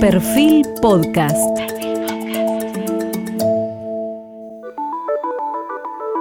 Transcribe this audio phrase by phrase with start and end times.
[0.00, 1.36] Perfil Podcast.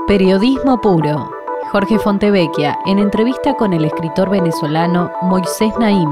[0.07, 1.29] Periodismo puro.
[1.71, 6.09] Jorge Fontevecchia en entrevista con el escritor venezolano Moisés Naim.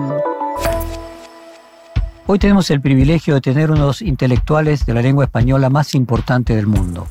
[2.28, 6.68] Hoy tenemos el privilegio de tener unos intelectuales de la lengua española más importante del
[6.68, 7.08] mundo.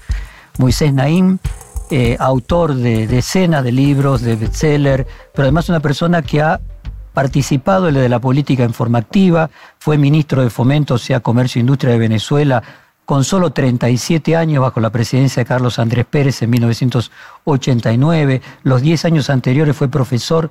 [0.59, 1.39] Moisés Naim,
[1.91, 6.61] eh, autor de decenas de libros, de bestseller, pero además una persona que ha
[7.14, 11.98] participado en la política informativa, fue ministro de Fomento, o sea, Comercio e Industria de
[11.98, 12.62] Venezuela,
[13.06, 18.42] con solo 37 años bajo la presidencia de Carlos Andrés Pérez en 1989.
[18.62, 20.50] Los 10 años anteriores fue profesor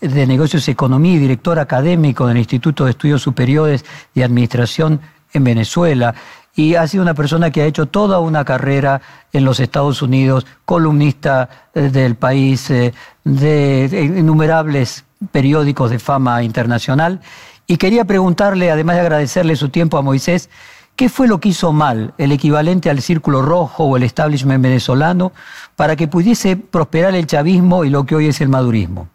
[0.00, 3.84] de negocios y economía y director académico del Instituto de Estudios Superiores
[4.14, 5.00] de Administración
[5.32, 6.14] en Venezuela.
[6.56, 9.00] Y ha sido una persona que ha hecho toda una carrera
[9.32, 12.92] en los Estados Unidos, columnista eh, del país, eh,
[13.24, 17.20] de innumerables periódicos de fama internacional.
[17.66, 20.50] Y quería preguntarle, además de agradecerle su tiempo a Moisés,
[20.96, 25.32] ¿qué fue lo que hizo mal el equivalente al Círculo Rojo o el establishment venezolano
[25.76, 29.08] para que pudiese prosperar el chavismo y lo que hoy es el madurismo?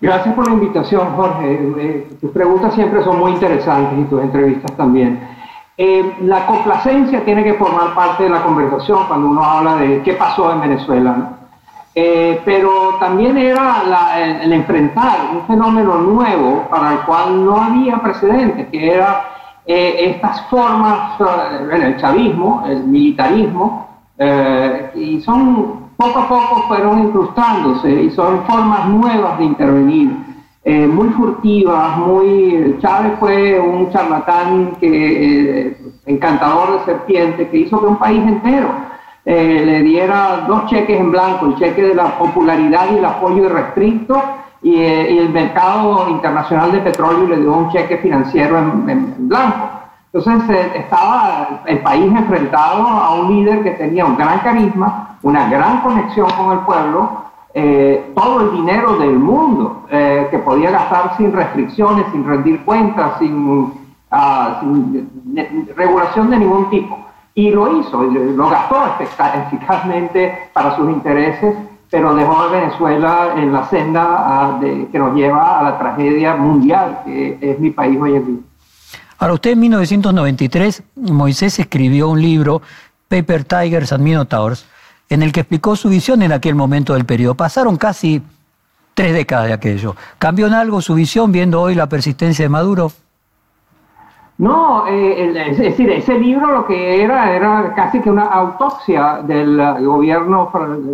[0.00, 1.72] Gracias por la invitación, Jorge.
[1.78, 5.20] Eh, tus preguntas siempre son muy interesantes y tus entrevistas también.
[5.76, 10.12] Eh, la complacencia tiene que formar parte de la conversación cuando uno habla de qué
[10.14, 11.30] pasó en Venezuela.
[11.94, 13.82] Eh, pero también era
[14.42, 19.24] el, enfrentar un fenómeno nuevo para el cual no había precedentes, que era
[19.66, 27.00] eh, estas formas, bueno, el chavismo, el militarismo, eh, y son poco a poco fueron
[27.00, 30.16] incrustándose y son formas nuevas de intervenir,
[30.64, 32.76] muy furtivas, muy...
[32.80, 38.68] Chávez fue un charlatán que, encantador de serpiente que hizo que un país entero
[39.24, 43.44] eh, le diera dos cheques en blanco, el cheque de la popularidad y el apoyo
[43.44, 44.20] irrestricto,
[44.62, 49.70] y, eh, y el mercado internacional de petróleo le dio un cheque financiero en, blanco.
[50.12, 55.48] Entonces eh, estaba el país enfrentado a un líder que tenía un gran carisma, una
[55.48, 62.06] gran conexión con el pueblo, todo el dinero del mundo que podía gastar sin restricciones,
[62.12, 63.72] sin rendir cuentas, sin,
[64.10, 65.10] ah, sin
[65.76, 66.98] regulación de ningún tipo.
[67.34, 71.56] Y lo hizo, lo gastó eficazmente para sus intereses,
[71.90, 76.36] pero dejó a Venezuela en la senda ah, de, que nos lleva a la tragedia
[76.36, 78.36] mundial que es mi país hoy en día.
[79.18, 82.62] Ahora, usted en 1993, Moisés escribió un libro,
[83.08, 84.66] Paper Tigers and Minotaurs,
[85.10, 87.34] en el que explicó su visión en aquel momento del periodo.
[87.34, 88.22] Pasaron casi
[88.94, 89.96] tres décadas de aquello.
[90.18, 92.92] ¿Cambió en algo su visión viendo hoy la persistencia de Maduro?
[94.38, 99.60] No, eh, es decir, ese libro lo que era era casi que una autopsia del
[99.60, 100.50] eh, gobierno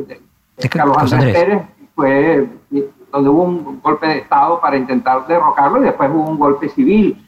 [0.08, 1.62] de, Carlos Andrés Pérez,
[1.94, 2.48] fue
[3.12, 7.24] donde hubo un golpe de Estado para intentar derrocarlo y después hubo un golpe civil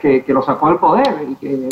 [0.00, 1.68] que, que lo sacó del poder y que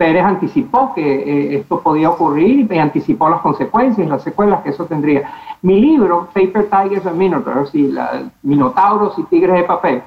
[0.00, 4.86] Pérez anticipó que eh, esto podía ocurrir y anticipó las consecuencias las secuelas que eso
[4.86, 5.30] tendría.
[5.60, 7.94] Mi libro, Paper Tigers and Minotaurs, y
[8.42, 10.02] Minotauros y Tigres de Papel,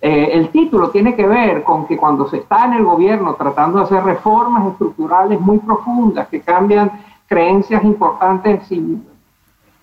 [0.00, 3.78] eh, el título tiene que ver con que cuando se está en el gobierno tratando
[3.78, 6.90] de hacer reformas estructurales muy profundas que cambian
[7.28, 8.98] creencias importantes y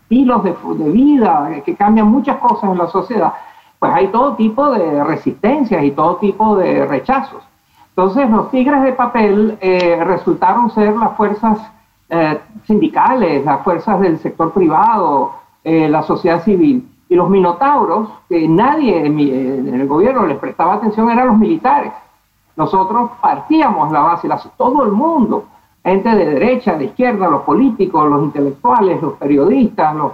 [0.02, 3.32] estilos de, vida, que cambian muchas cosas en la sociedad,
[3.80, 7.44] pues hay todo tipo de resistencias y todo tipo de rechazos.
[7.96, 11.60] Entonces los tigres de papel eh, resultaron ser las fuerzas
[12.10, 19.06] eh, sindicales, las fuerzas del sector privado, la sociedad civil y los minotauros, que nadie
[19.06, 21.94] en, el gobierno les prestaba atención, eran los militares.
[22.56, 24.28] Nosotros partíamos la base,
[24.58, 25.46] todo el mundo,
[25.84, 30.12] gente de derecha, de izquierda, los políticos, los intelectuales, los periodistas, los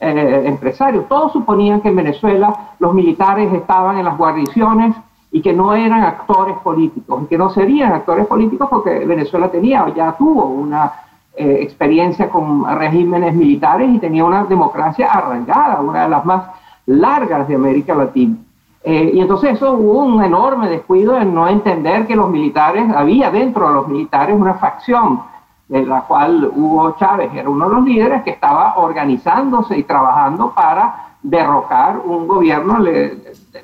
[0.00, 4.94] eh, empresarios, todos suponían que en Venezuela los militares estaban en las guarniciones
[5.32, 9.88] y que no eran actores políticos, y que no serían actores políticos porque Venezuela tenía,
[9.96, 10.92] ya tuvo una
[11.34, 16.44] eh, experiencia con regímenes militares y tenía una democracia arraigada, una de las más
[16.84, 18.36] largas de América Latina.
[18.84, 23.30] Eh, y entonces eso hubo un enorme descuido en no entender que los militares, había
[23.30, 25.22] dentro de los militares una facción
[25.68, 30.52] de la cual Hugo Chávez era uno de los líderes que estaba organizándose y trabajando
[30.54, 32.78] para derrocar un gobierno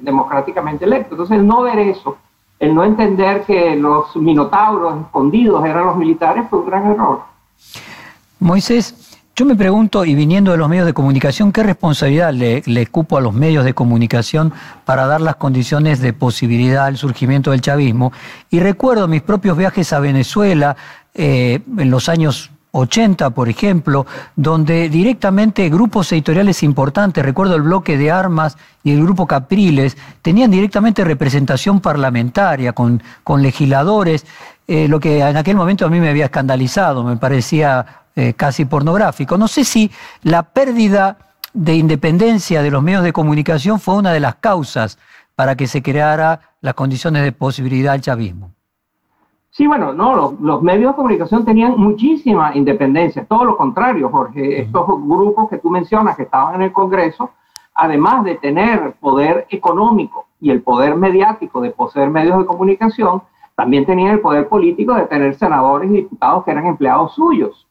[0.01, 1.15] democráticamente electo.
[1.15, 2.17] Entonces el no ver eso,
[2.59, 7.23] el no entender que los minotauros escondidos eran los militares fue un gran error.
[8.41, 12.87] Moisés, yo me pregunto, y viniendo de los medios de comunicación, ¿qué responsabilidad le, le,
[12.87, 14.53] cupo a los medios de comunicación
[14.85, 18.13] para dar las condiciones de posibilidad al surgimiento del chavismo?
[18.51, 20.77] Y recuerdo mis propios viajes a Venezuela
[21.15, 27.97] eh, en los años 80, por ejemplo, donde directamente grupos editoriales importantes, recuerdo el bloque
[27.97, 34.27] de armas y el grupo Capriles, tenían directamente representación parlamentaria con, con legisladores,
[34.67, 38.65] eh, lo que en aquel momento a mí me había escandalizado, me parecía eh, casi
[38.65, 39.39] pornográfico.
[39.39, 39.91] No sé si
[40.23, 41.19] la pérdida
[41.53, 44.99] de independencia de los medios de comunicación fue una de las causas
[45.35, 48.58] para que se creara las condiciones de posibilidad del chavismo.
[49.59, 54.61] Sí, bueno, no, los, medios de comunicación tenían muchísima independencia, todo lo contrario, Jorge.
[54.61, 57.31] Estos grupos que tú mencionas que estaban en el Congreso,
[57.75, 63.21] además de tener poder económico y el poder mediático de poseer medios de comunicación,
[63.57, 67.67] también tenían el poder político de tener senadores y diputados que eran empleados suyos.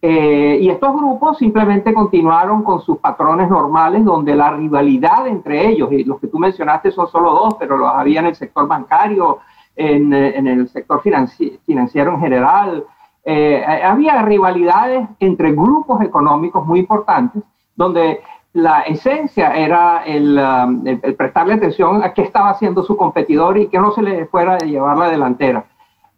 [0.00, 5.92] Eh, y estos grupos simplemente continuaron con sus patrones normales, donde la rivalidad entre ellos,
[5.92, 9.40] y los que tú mencionaste son solo dos, pero los había en el sector bancario,
[9.76, 12.84] en, el sector financiero en general,
[13.24, 17.42] eh, había rivalidades entre grupos económicos muy importantes,
[17.74, 18.20] donde
[18.56, 23.78] la esencia era um, el, prestarle atención a qué estaba haciendo su competidor y que
[23.78, 25.66] no se le fuera de llevar la delantera.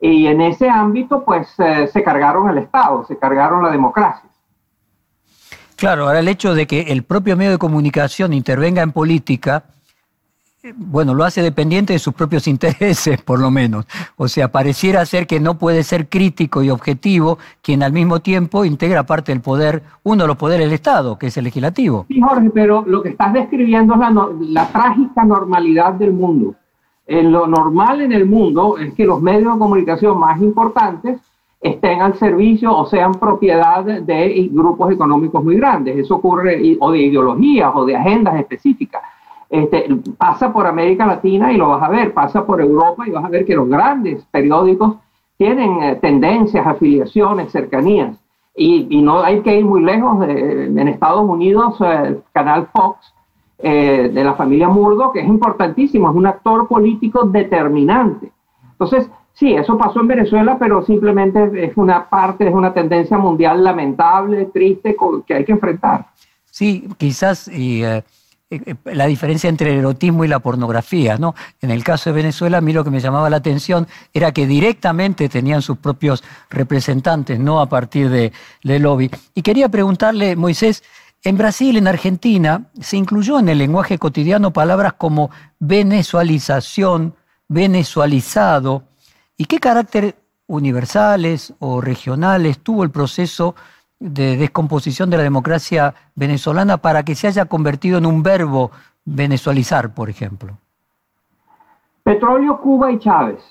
[0.01, 4.29] Y en ese ámbito, pues eh, se cargaron el Estado, se cargaron la democracia.
[5.75, 9.78] Claro, ahora el hecho de que el propio medio de comunicación intervenga en política, eh,
[10.77, 13.87] bueno, lo hace dependiente de sus propios intereses, por lo menos.
[14.17, 18.65] O sea, pareciera ser que no puede ser crítico y objetivo quien al mismo tiempo
[18.65, 22.07] integra parte del poder, uno de los poderes del Estado, que es el legislativo.
[22.09, 26.55] Sí, Jorge, pero lo que estás describiendo es la, la trágica normalidad del mundo
[27.09, 31.19] lo normal en el mundo es que los medios de comunicación más importantes
[31.61, 35.97] estén al servicio o sean propiedad de grupos económicos muy grandes.
[35.97, 39.03] Eso ocurre o de ideologías o de agendas específicas.
[39.51, 43.25] Este, pasa por América Latina y lo vas a ver, pasa por Europa y vas
[43.25, 44.97] a ver que los grandes periódicos
[45.39, 48.17] tienen eh, tendencias, afiliaciones, cercanías.
[48.55, 50.27] Y, no hay que ir muy lejos.
[50.29, 53.15] en Estados Unidos, el eh, canal Fox
[53.61, 58.31] eh, de la familia Murdo, que es importantísimo, es un actor político determinante.
[58.71, 63.65] Entonces, sí, eso pasó en Venezuela, pero simplemente es una parte, es una tendencia mundial
[63.65, 64.97] lamentable, triste,
[65.27, 66.07] que hay que enfrentar.
[66.45, 68.03] Sí, quizás eh, eh,
[68.85, 71.35] la diferencia entre el erotismo y la pornografía, ¿no?
[71.61, 74.47] En el caso de Venezuela, a mí lo que me llamaba la atención era que
[74.47, 79.11] directamente tenían sus propios representantes, no a partir de, de lobby.
[79.35, 80.83] Y quería preguntarle, Moisés,
[81.25, 87.15] en Brasil, en Argentina, se incluyó en el lenguaje cotidiano palabras como venezualización,
[87.49, 88.85] venezualizado.
[89.37, 90.17] ¿Y qué carácter
[90.47, 93.55] universales o regionales tuvo el proceso
[94.01, 98.71] de descomposición de la democracia venezolana para que se haya convertido en un verbo
[99.05, 100.59] venezualizar, por ejemplo?
[102.03, 103.43] Petróleo, Cuba y Chávez.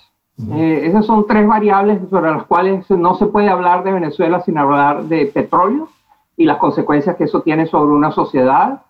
[0.53, 4.57] Eh, esas son tres variables sobre las cuales no se puede hablar de Venezuela sin
[4.57, 5.89] hablar de petróleo,
[6.35, 8.83] y las consecuencias que eso tiene sobre una sociedad,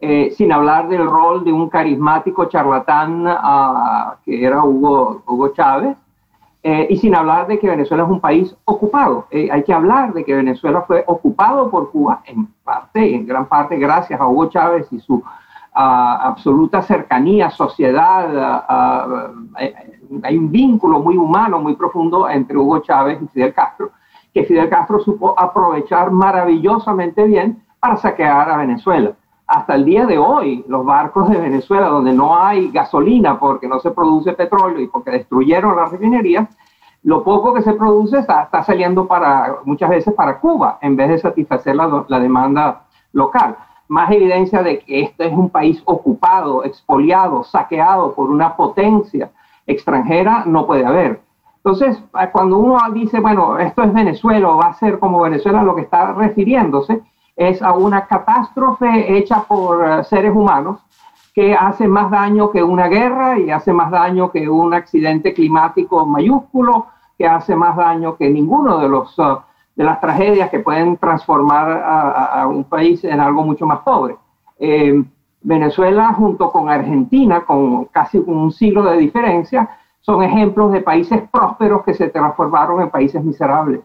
[0.00, 5.96] eh, sin hablar del rol de un carismático charlatán ah, que era Hugo, Hugo Chávez,
[6.66, 9.26] eh, y sin hablar de que Venezuela es un país ocupado.
[9.30, 13.46] Eh, hay que hablar de que Venezuela fue ocupado por Cuba en parte, en gran
[13.46, 15.22] parte gracias a Hugo Chávez y su
[15.74, 18.64] ah, absoluta cercanía, sociedad.
[18.66, 19.28] Ah,
[20.22, 23.90] hay un vínculo muy humano, muy profundo entre Hugo Chávez y Fidel Castro
[24.34, 29.12] que Fidel Castro supo aprovechar maravillosamente bien para saquear a Venezuela.
[29.46, 33.78] Hasta el día de hoy, los barcos de Venezuela, donde no hay gasolina porque no
[33.78, 36.48] se produce petróleo y porque destruyeron las refinerías,
[37.02, 41.18] lo poco que se produce está, saliendo para, muchas veces para Cuba en vez de
[41.18, 43.56] satisfacer la, demanda local.
[43.88, 49.30] Más evidencia de que este es un país ocupado, expoliado, saqueado por una potencia
[49.66, 51.20] extranjera no puede haber.
[51.56, 52.02] Entonces,
[52.32, 56.12] cuando uno dice, bueno, esto es Venezuela va a ser como Venezuela, lo que está
[56.12, 57.02] refiriéndose
[57.36, 60.80] es a una catástrofe hecha por eh, seres humanos
[61.34, 66.06] que hace más daño que una guerra y hace más daño que un accidente climático
[66.06, 66.86] mayúsculo,
[67.18, 69.38] que hace más daño que ninguno de los uh,
[69.74, 74.16] de las tragedias que pueden transformar a, un país en algo mucho más pobre.
[74.58, 75.02] Eh,
[75.42, 79.68] Venezuela junto con Argentina, con casi un siglo de diferencia,
[80.00, 83.80] son ejemplos de países prósperos que se transformaron en países miserables.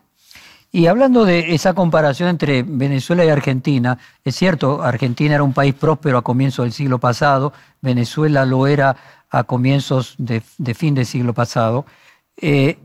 [0.71, 5.73] Y hablando de esa comparación entre Venezuela y Argentina, es cierto, Argentina era un país
[5.73, 8.95] próspero a comienzos del siglo pasado, Venezuela lo era
[9.31, 10.41] a comienzos de,
[10.75, 11.85] fin del siglo pasado.
[12.37, 12.77] Eh,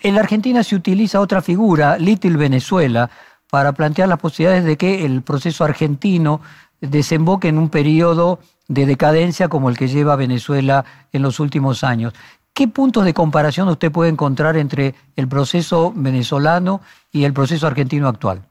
[0.00, 3.10] en la Argentina se utiliza otra figura, Little Venezuela,
[3.48, 6.40] para plantear las posibilidades de que el proceso argentino
[6.80, 12.14] desemboque en un periodo de decadencia como el que lleva Venezuela en los últimos años.
[12.54, 16.80] ¿Qué puntos de comparación usted puede encontrar entre el proceso venezolano
[17.12, 18.42] y el proceso argentino actual?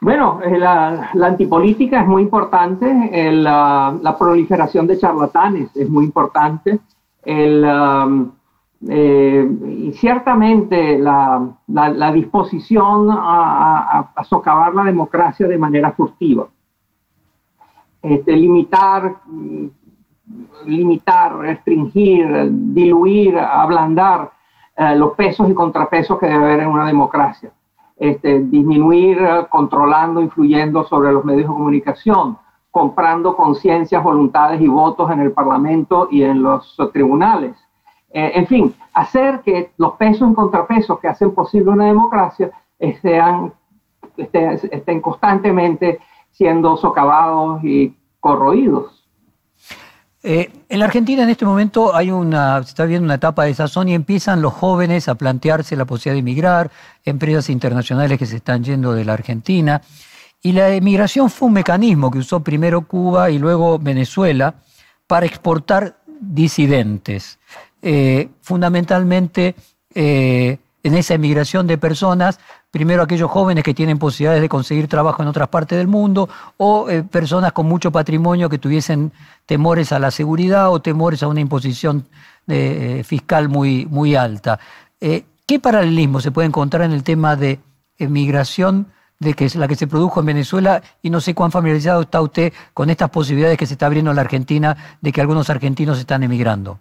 [0.00, 6.78] Bueno, eh, la, antipolítica es muy importante, eh, la, proliferación de charlatanes es muy importante,
[7.26, 8.30] um,
[8.88, 16.46] eh, y ciertamente la, disposición a, socavar la democracia de manera furtiva.
[18.00, 19.16] Este, limitar,
[20.66, 24.32] limitar, restringir, diluir, ablandar
[24.96, 27.50] los pesos y contrapesos que debe haber en una democracia
[27.98, 32.38] este, disminuir eh, controlando, influyendo sobre los medios de comunicación,
[32.70, 37.56] comprando conciencias, voluntades y votos en el Parlamento y en los tribunales.
[38.10, 43.52] Eh, en fin, hacer que los pesos y contrapesos que hacen posible una democracia estén,
[44.16, 45.98] estén constantemente
[46.30, 48.97] siendo socavados y corroídos.
[50.22, 53.54] Eh, en la Argentina en este momento hay una, se está viendo una etapa de
[53.54, 56.70] sazón y empiezan los jóvenes a plantearse la posibilidad de emigrar,
[57.04, 59.80] empresas internacionales que se están yendo de la Argentina.
[60.42, 64.54] Y la emigración fue un mecanismo que usó primero Cuba y luego Venezuela
[65.06, 67.38] para exportar disidentes.
[67.80, 69.54] Eh, fundamentalmente
[69.94, 72.38] eh, en esa emigración de personas
[72.70, 76.88] primero aquellos jóvenes que tienen posibilidades de conseguir trabajo en otras partes del mundo o
[76.90, 79.12] eh, personas con mucho patrimonio que tuviesen
[79.46, 82.06] temores a la seguridad o temores a una imposición
[82.46, 84.58] eh, fiscal muy, muy alta.
[85.00, 87.60] Eh, ¿Qué paralelismo se puede encontrar en el tema de
[87.98, 92.02] migración de que es la que se produjo en Venezuela y no sé cuán familiarizado
[92.02, 95.48] está usted con estas posibilidades que se está abriendo en la Argentina de que algunos
[95.50, 96.80] argentinos están emigrando?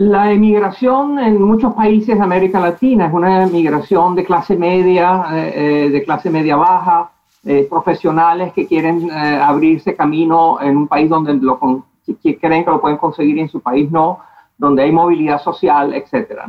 [0.00, 5.52] La emigración en muchos países de América Latina es una emigración de clase media, eh,
[5.54, 7.10] eh, de clase media baja,
[7.44, 12.96] eh, profesionales que quieren abrirse camino en un país donde lo creen que lo pueden
[12.96, 14.20] conseguir y en su país no,
[14.56, 16.44] donde hay movilidad social, etc.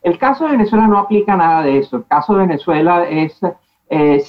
[0.00, 1.98] El caso de Venezuela no aplica nada de eso.
[1.98, 3.38] El caso de Venezuela es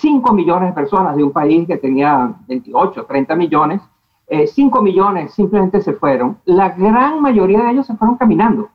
[0.02, 3.82] 5 millones de personas de un país que tenía 28, 30 millones
[4.28, 6.38] 5 eh, millones simplemente se fueron.
[6.46, 8.70] La gran mayoría de ellos se fueron caminando,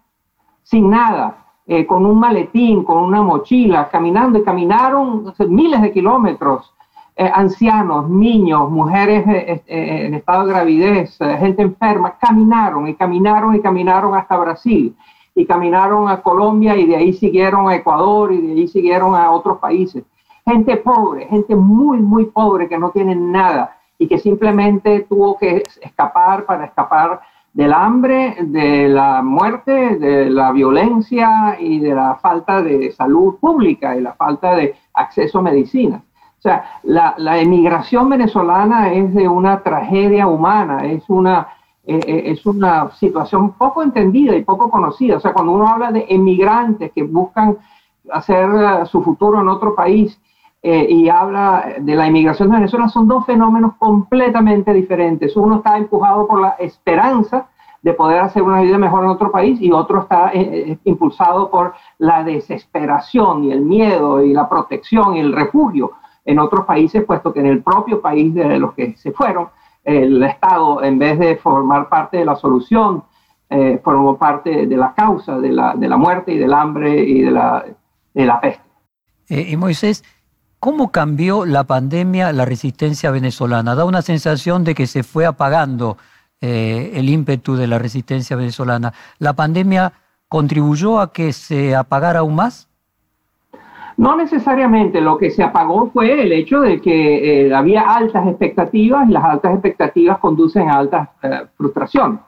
[0.63, 6.73] sin nada, eh, con un maletín, con una mochila, caminando y caminaron miles de kilómetros.
[7.17, 9.25] Eh, ancianos, niños, mujeres
[9.67, 14.97] en estado de gravidez, gente enferma, caminaron y caminaron y caminaron hasta Brasil
[15.35, 19.31] y caminaron a Colombia y de ahí siguieron a Ecuador y de ahí siguieron a
[19.33, 20.05] otros países.
[20.47, 25.63] Gente pobre, gente muy, muy pobre que no tiene nada y que simplemente tuvo que
[25.83, 27.21] escapar para escapar
[27.53, 33.95] del hambre, de la muerte, de la violencia y de la falta de salud pública
[33.95, 36.03] y la falta de acceso a medicina.
[36.39, 41.49] O sea, la, emigración venezolana es de una tragedia humana, es una,
[41.85, 45.19] eh, eh, es una situación poco entendida y poco conocida.
[45.19, 47.59] O sea, cuando uno habla de emigrantes que buscan
[48.11, 50.19] hacer eh, su futuro en otro país,
[50.63, 55.35] eh, y habla de la inmigración de Venezuela, son dos fenómenos completamente diferentes.
[55.35, 57.49] Uno está empujado por la esperanza
[57.81, 61.51] de poder hacer una vida mejor en otro país y otro está eh, eh, impulsado
[61.51, 65.93] por la desesperación y el miedo y la protección y el refugio
[66.27, 69.49] en otros países, puesto que en el propio país de los que se fueron,
[69.83, 73.03] el Estado, en vez de formar parte de la solución,
[73.83, 77.31] formó parte de la causa de la, de la, muerte y del hambre y de
[77.31, 77.65] la,
[78.13, 78.63] de la peste.
[79.31, 80.05] y Moisés,
[80.61, 83.75] ¿Cómo cambió la pandemia la resistencia venezolana?
[83.75, 85.97] Da una sensación de que se fue apagando
[86.43, 88.93] eh, el ímpetu de la resistencia venezolana.
[89.19, 89.95] ¿La pandemia
[90.29, 92.69] contribuyó a que se apagara aún más?
[93.97, 99.09] No necesariamente, lo que se apagó fue el hecho de que eh, había altas expectativas
[99.09, 102.21] y las altas expectativas conducen a altas eh, frustraciones.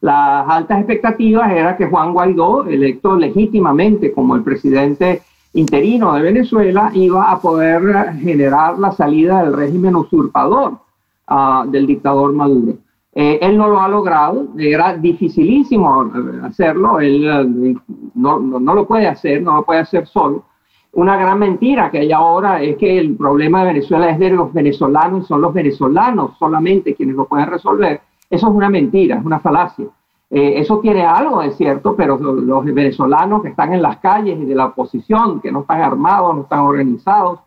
[0.00, 6.90] Las altas expectativas era que Juan Guaidó, electo legítimamente como el presidente interino de Venezuela
[6.94, 10.78] iba a poder generar la salida del régimen usurpador
[11.26, 12.74] ah, del dictador Maduro.
[13.12, 16.12] Eh, él no lo ha logrado, era dificilísimo
[16.44, 17.74] hacerlo, él eh,
[18.14, 20.44] no, lo puede hacer, no lo puede hacer solo.
[20.92, 24.52] Una gran mentira que hay ahora es que el problema de Venezuela es de los
[24.52, 28.00] venezolanos, son los venezolanos solamente quienes lo pueden resolver.
[28.28, 29.86] Eso es una mentira, es una falacia.
[30.32, 34.44] Eh, eso tiene algo de cierto, pero los venezolanos que están en las calles y
[34.44, 37.40] de la oposición, que no están armados, no están organizados,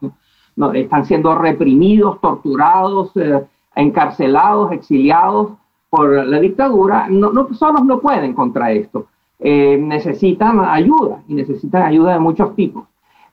[0.57, 3.41] no, están siendo reprimidos, torturados, eh,
[3.75, 5.53] encarcelados, exiliados
[5.89, 7.47] por la dictadura, no, no
[7.85, 9.05] no pueden contra esto.
[9.39, 12.83] Eh, necesitan ayuda y necesitan ayuda de muchos tipos.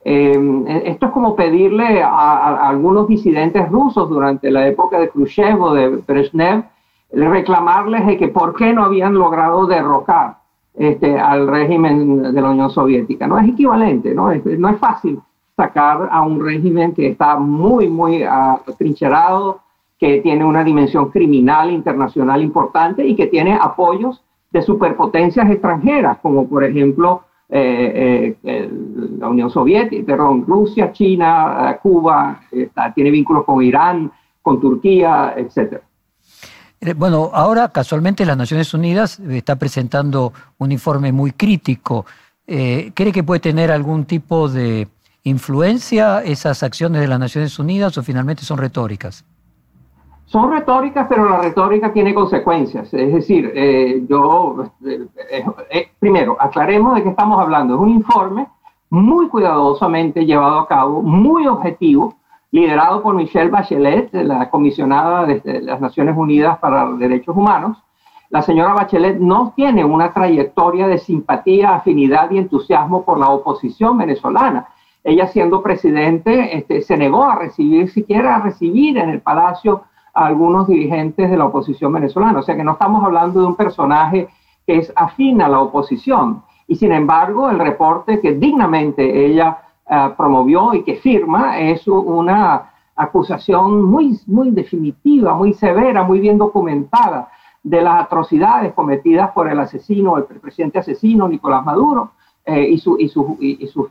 [0.02, 5.74] esto es como pedirle a, a, algunos disidentes rusos durante la época de Khrushchev o
[5.74, 6.64] de Brezhnev
[7.12, 10.38] reclamarles de que por qué no habían logrado derrocar
[10.74, 13.26] este, al régimen de la Unión Soviética.
[13.26, 15.20] No es equivalente, no es, no es fácil
[15.56, 19.60] sacar a un régimen que está muy, muy atrincherado,
[19.98, 26.48] que tiene una dimensión criminal internacional importante y que tiene apoyos de superpotencias extranjeras, como
[26.48, 28.70] por ejemplo eh, eh,
[29.18, 32.40] la Unión Soviética, perdón, Rusia, China, eh, Cuba,
[32.94, 35.82] tiene vínculos con Irán, con Turquía, etc.
[36.96, 42.06] Bueno, ahora casualmente las Naciones Unidas está presentando un informe muy crítico.
[42.46, 44.88] ¿Cree que puede tener algún tipo de
[45.24, 49.24] influencia esas acciones de las Naciones Unidas o finalmente son retóricas?
[50.30, 52.94] son retóricas, pero la retórica tiene consecuencias.
[52.94, 55.06] Es decir, eh, yo, eh,
[55.70, 57.74] eh, primero, aclaremos de qué estamos hablando.
[57.74, 58.46] Es un informe
[58.90, 62.14] muy cuidadosamente llevado a cabo, muy objetivo,
[62.52, 67.78] liderado por Michelle Bachelet, la comisionada de, las Naciones Unidas para los Derechos Humanos.
[68.28, 73.98] La señora Bachelet no tiene una trayectoria de simpatía, afinidad y entusiasmo por la oposición
[73.98, 74.68] venezolana.
[75.02, 80.66] Ella siendo presidente este, se negó a recibir, siquiera a recibir en el Palacio algunos
[80.66, 82.40] dirigentes de la oposición venezolana.
[82.40, 84.28] O sea que no estamos hablando de un personaje
[84.66, 86.42] que es afín a la oposición.
[86.66, 89.58] Y sin embargo, el reporte que dignamente ella
[89.90, 96.38] eh, promovió y que firma es una acusación muy, muy definitiva, muy severa, muy bien
[96.38, 97.28] documentada
[97.62, 102.12] de las atrocidades cometidas por el asesino, el presidente asesino Nicolás Maduro
[102.44, 103.88] eh, y, su, y, y, sus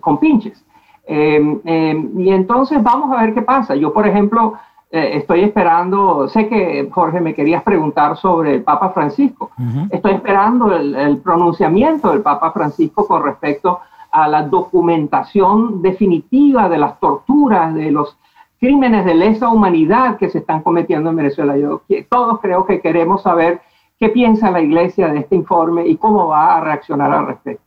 [0.00, 0.64] compinches.
[1.06, 3.74] Eh, y entonces vamos a ver qué pasa.
[3.74, 4.54] Yo, por ejemplo,
[4.90, 9.50] eh, estoy esperando, sé que Jorge me querías preguntar sobre el Papa Francisco,
[9.90, 13.80] estoy esperando el, pronunciamiento del Papa Francisco con respecto a
[14.12, 18.16] la documentación definitiva de las torturas, de los
[18.60, 21.56] crímenes de lesa humanidad que se están cometiendo en Venezuela.
[21.56, 23.60] Yo, todos creo que queremos saber
[23.98, 27.62] qué piensa la Iglesia de este informe y cómo va a reaccionar al respecto.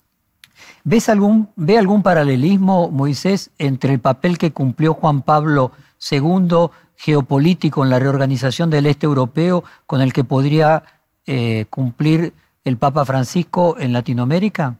[0.83, 5.71] ¿Ves algún, ¿Ve algún paralelismo, Moisés, entre el papel que cumplió Juan Pablo
[6.11, 10.83] II geopolítico en la reorganización del este europeo con el que podría
[11.25, 12.33] eh, cumplir
[12.63, 14.77] el Papa Francisco en Latinoamérica?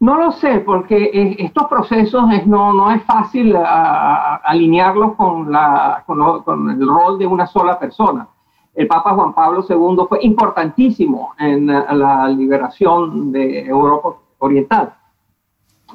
[0.00, 5.48] No lo sé, porque eh, estos procesos no, es fácil alinearlos con,
[6.70, 8.26] el rol de una sola persona.
[8.74, 14.94] El Papa Juan Pablo II fue importantísimo en la liberación de Europa Oriental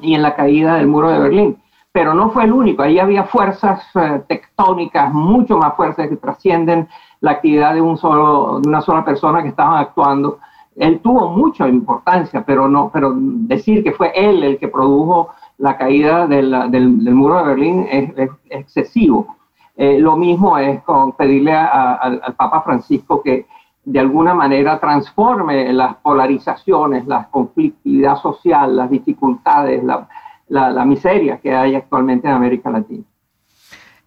[0.00, 1.56] y en la caída del muro de Berlín
[1.96, 2.82] pero no fue el único.
[2.82, 6.90] Ahí había fuerzas eh, tectónicas mucho más fuertes que trascienden
[7.20, 10.38] la actividad de, de una sola persona que estaban actuando.
[10.76, 15.76] Él tuvo mucha importancia, pero, no, pero decir que fue él el que produjo la
[15.78, 19.36] caída del, del, muro de Berlín es, excesivo.
[19.76, 23.46] Eh, lo mismo es con pedirle al Papa Francisco que
[23.86, 30.08] de alguna manera transforme las polarizaciones, la conflictividad social, las dificultades, la,
[30.48, 33.04] la, miseria que hay actualmente en América Latina.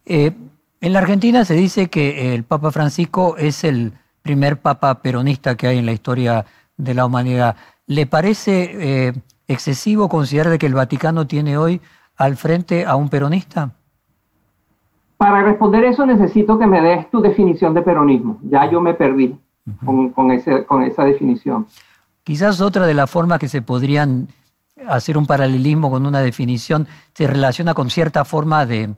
[0.05, 0.31] Eh,
[0.81, 5.67] en la Argentina se dice que el Papa Francisco es el primer papa peronista que
[5.67, 6.45] hay en la historia
[6.79, 7.55] de la humanidad.
[7.85, 9.13] ¿Le parece eh,
[9.47, 11.81] excesivo considerar que el Vaticano tiene hoy
[12.17, 13.71] al frente a un peronista?
[15.17, 18.39] Para responder eso necesito que me des tu definición de peronismo.
[18.43, 19.37] Ya yo me perdí
[19.85, 21.67] con, con esa definición.
[22.23, 24.29] Quizás otra de las formas que se podrían
[24.87, 28.95] hacer un paralelismo con una definición, se relaciona con cierta forma de,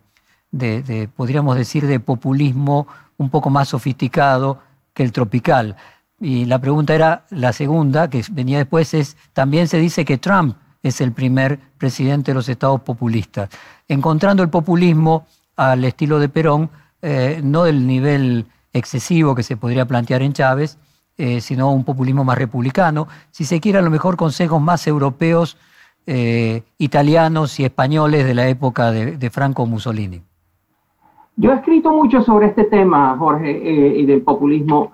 [1.15, 4.59] podríamos decir, de populismo un poco más sofisticado
[4.93, 5.75] que el tropical.
[6.21, 10.55] Y la pregunta era la segunda, que venía después, es, también se dice que Trump
[10.83, 13.49] es el primer presidente de los estados populistas,
[13.87, 16.69] encontrando el populismo al estilo de Perón,
[17.01, 20.77] eh, no del nivel excesivo que se podría plantear en Chávez,
[21.17, 25.57] eh, sino un populismo más republicano, si se quiere a lo mejor consejos más europeos
[26.05, 30.21] eh, italianos y españoles de la época de, Franco Mussolini.
[31.35, 34.91] Yo he escrito mucho sobre este tema, Jorge, y del populismo.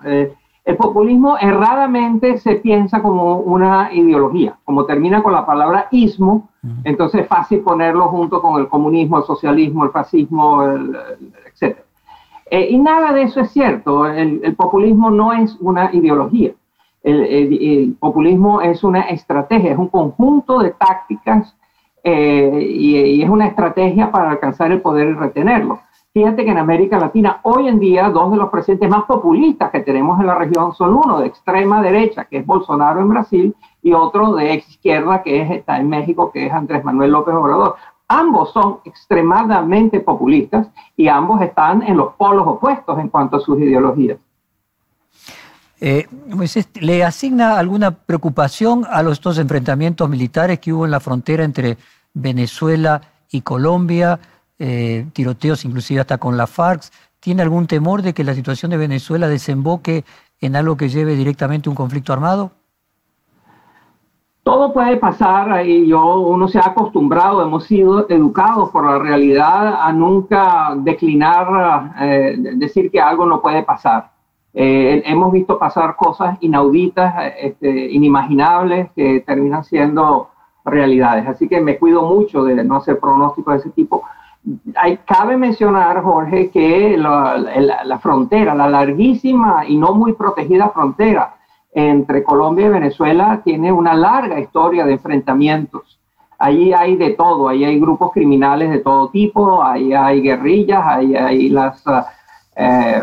[0.68, 6.48] Eh, el populismo erradamente se piensa como una ideología, como termina con la palabra ismo,
[6.84, 11.78] entonces es fácil ponerlo junto con el comunismo, el socialismo, el fascismo, etc.
[12.50, 16.52] y nada de eso es cierto, el populismo no es una ideología.
[17.02, 21.56] El, populismo es una estrategia, es un conjunto de tácticas
[22.04, 25.80] eh, y, es una estrategia para alcanzar el poder y retenerlo.
[26.18, 29.78] Fíjate que en América Latina hoy en día dos de los presidentes más populistas que
[29.82, 33.54] tenemos en la región son uno de extrema derecha, que es Bolsonaro en Brasil,
[33.84, 37.76] y otro de izquierda, que es, está en México, que es Andrés Manuel López Obrador.
[38.08, 43.56] Ambos son extremadamente populistas y ambos están en los polos opuestos en cuanto a sus
[43.60, 44.18] ideologías.
[45.80, 46.08] Eh,
[46.80, 51.78] ¿Le asigna alguna preocupación a los dos enfrentamientos militares que hubo en la frontera entre
[52.12, 54.18] Venezuela y Colombia?
[54.58, 56.82] Eh, tiroteos inclusive hasta con la FARC.
[57.20, 60.04] ¿Tiene algún temor de que la situación de Venezuela desemboque
[60.40, 62.50] en algo que lleve directamente a un conflicto armado?
[64.42, 69.82] Todo puede pasar y yo, uno se ha acostumbrado, hemos sido educados por la realidad
[69.82, 74.10] a nunca declinar, eh, decir que algo no puede pasar.
[74.54, 80.30] Eh, hemos visto pasar cosas inauditas, este, inimaginables, que terminan siendo
[80.64, 81.26] realidades.
[81.28, 84.02] Así que me cuido mucho de no hacer pronósticos de ese tipo.
[85.06, 91.36] Cabe mencionar, Jorge, que la, frontera, la larguísima y no muy protegida frontera
[91.72, 95.98] entre Colombia y Venezuela tiene una larga historia de enfrentamientos.
[96.38, 101.16] Ahí hay de todo, ahí hay grupos criminales de todo tipo, ahí hay guerrillas, ahí
[101.16, 101.82] hay las
[102.56, 103.02] eh,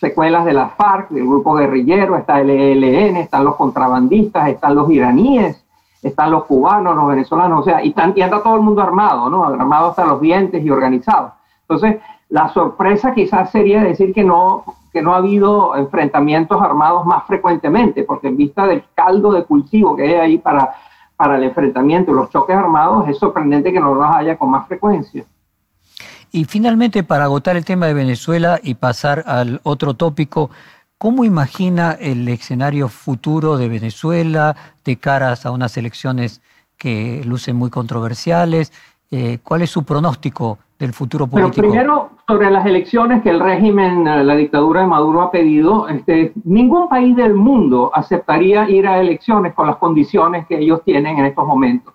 [0.00, 4.90] secuelas de las FARC, del grupo guerrillero, está el ELN, están los contrabandistas, están los
[4.90, 5.65] iraníes,
[6.08, 9.28] están los cubanos, los venezolanos, o sea, y, están, y anda todo el mundo armado,
[9.28, 9.44] ¿no?
[9.44, 11.32] Armado hasta los dientes y organizado.
[11.62, 17.24] Entonces, la sorpresa quizás sería decir que no, que no ha habido enfrentamientos armados más
[17.26, 20.74] frecuentemente, porque en vista del caldo de cultivo que hay ahí para,
[21.16, 25.24] para el enfrentamiento, los choques armados, es sorprendente que no los haya con más frecuencia.
[26.32, 30.50] Y finalmente, para agotar el tema de Venezuela y pasar al otro tópico,
[30.98, 36.42] ¿cómo imagina el escenario futuro de Venezuela de caras a unas elecciones
[36.76, 38.72] que lucen muy controversiales?
[39.10, 41.54] Eh, ¿Cuál es su pronóstico del futuro político?
[41.54, 45.88] Pero primero, sobre las elecciones que el régimen, eh, la dictadura de Maduro ha pedido,
[45.88, 51.18] este, ningún país del mundo aceptaría ir a elecciones con las condiciones que ellos tienen
[51.18, 51.94] en estos momentos,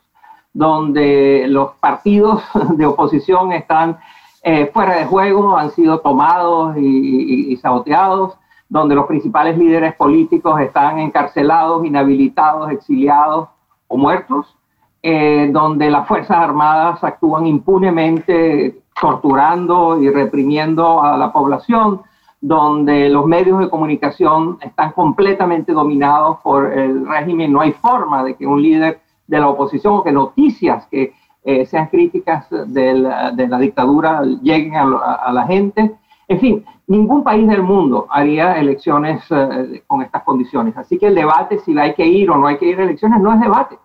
[0.54, 2.44] donde los partidos
[2.78, 4.00] de oposición están
[4.44, 8.38] eh, fuera de juego, han sido tomados y, saboteados,
[8.72, 13.50] donde los principales líderes políticos están encarcelados, inhabilitados, exiliados
[13.90, 14.56] o muertos,
[15.04, 22.04] eh, donde las Fuerzas Armadas actúan impunemente torturando y reprimiendo a la población,
[22.40, 28.36] donde los medios de comunicación están completamente dominados por el régimen, no hay forma de
[28.36, 33.60] que un líder de la oposición o que noticias que eh, sean críticas de la,
[33.60, 35.92] dictadura, lleguen a, la gente.
[36.32, 40.78] En fin, ningún país del mundo haría elecciones eh, con estas condiciones.
[40.78, 43.20] Así que el debate si hay que ir o no hay que ir a elecciones
[43.20, 43.78] no es debate.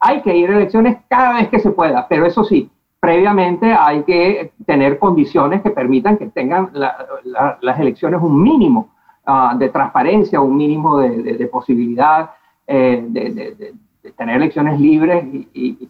[0.00, 4.02] Hay que ir a elecciones cada vez que se pueda, pero eso sí, previamente hay
[4.02, 8.90] que tener condiciones que permitan que tengan las elecciones un mínimo
[9.24, 12.32] ah, de transparencia, un mínimo de, posibilidad
[12.66, 13.72] eh, de,
[14.14, 15.88] tener elecciones libres y,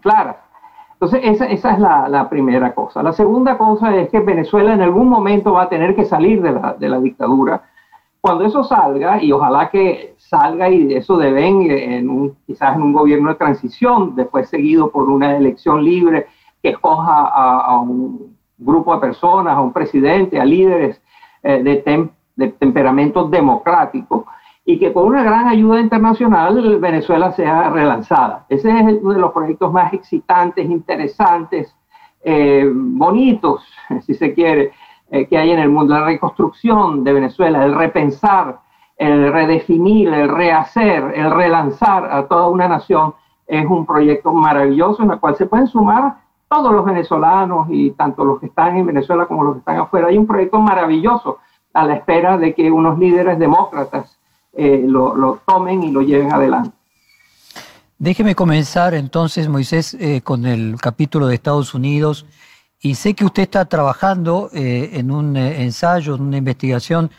[0.00, 0.38] claras.
[1.00, 3.02] Entonces, esa, esa es la, primera cosa.
[3.02, 6.52] La segunda cosa es que Venezuela en algún momento va a tener que salir de
[6.52, 7.62] la, de la dictadura.
[8.20, 12.92] Cuando eso salga, y ojalá que salga y eso devengue en un, quizás en un
[12.92, 16.26] gobierno de transición, después seguido por una elección libre
[16.62, 21.00] que escoja a, un grupo de personas, a un presidente, a líderes
[21.42, 24.26] eh, de, de temperamento democrático,
[24.64, 28.44] y que con una gran ayuda internacional Venezuela sea relanzada.
[28.48, 31.74] Ese es uno de los proyectos más excitantes, interesantes,
[32.22, 33.64] eh, bonitos,
[34.06, 34.72] si se quiere,
[35.10, 35.94] eh, que hay en el mundo.
[35.94, 38.60] La reconstrucción de Venezuela, el repensar,
[38.96, 43.14] el redefinir, el rehacer, el relanzar a toda una nación
[43.46, 46.18] es un proyecto maravilloso en el cual se pueden sumar
[46.48, 50.08] todos los venezolanos y tanto los que están en Venezuela como los que están afuera.
[50.08, 51.38] Hay un proyecto maravilloso
[51.72, 54.19] a la espera de que unos líderes demócratas
[54.52, 56.70] eh, lo, tomen y lo lleven adelante.
[57.98, 62.26] Déjeme comenzar entonces, Moisés, eh, con el capítulo de Estados Unidos.
[62.80, 67.10] Y sé que usted está trabajando eh, en un ensayo, en una investigación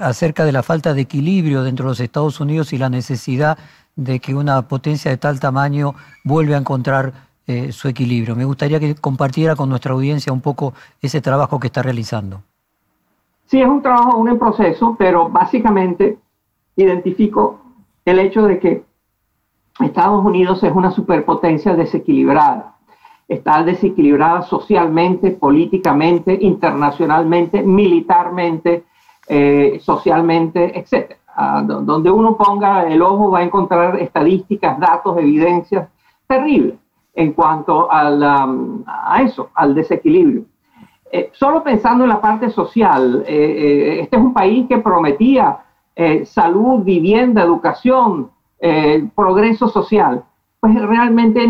[0.00, 3.58] acerca de la falta de equilibrio dentro de los Estados Unidos y la necesidad
[3.96, 7.12] de que una potencia de tal tamaño vuelva a encontrar
[7.70, 8.34] su equilibrio.
[8.34, 12.40] Me gustaría que compartiera con nuestra audiencia un poco ese trabajo que está realizando.
[13.44, 16.16] Sí, es un trabajo aún en proceso, pero básicamente
[16.82, 17.60] identifico
[18.04, 18.84] el hecho de que
[19.80, 22.76] Estados Unidos es una superpotencia desequilibrada.
[23.26, 28.84] Está desequilibrada socialmente, políticamente, internacionalmente, militarmente,
[29.28, 31.16] eh, socialmente, etc.
[31.36, 35.88] Ah, donde uno ponga el ojo va a encontrar estadísticas, datos, evidencias
[36.26, 36.74] terribles
[37.14, 40.44] en cuanto a eso, al desequilibrio.
[41.10, 45.58] Eh, solo pensando en la parte social, eh, este es un país que prometía
[46.00, 48.30] eh, salud, vivienda, educación,
[48.60, 50.22] eh, progreso social,
[50.60, 51.44] pues realmente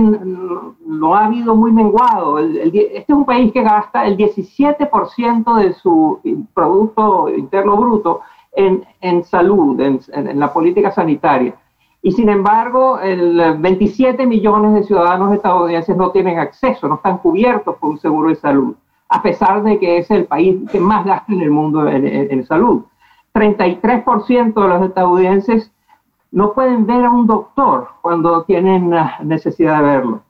[0.86, 2.38] lo ha habido muy menguado.
[2.38, 6.20] este es un país que gasta el 17% de su
[6.54, 11.54] Producto Interno Bruto en, en salud, en, en, la política sanitaria.
[12.00, 17.76] Y sin embargo, el 27 millones de ciudadanos estadounidenses no tienen acceso, no están cubiertos
[17.76, 18.74] por un seguro de salud,
[19.10, 22.46] a pesar de que es el país que más gasta en el mundo en, en
[22.46, 22.84] salud.
[23.38, 25.70] 33% de los estadounidenses
[26.32, 30.22] no pueden ver a un doctor cuando tienen necesidad de verlo.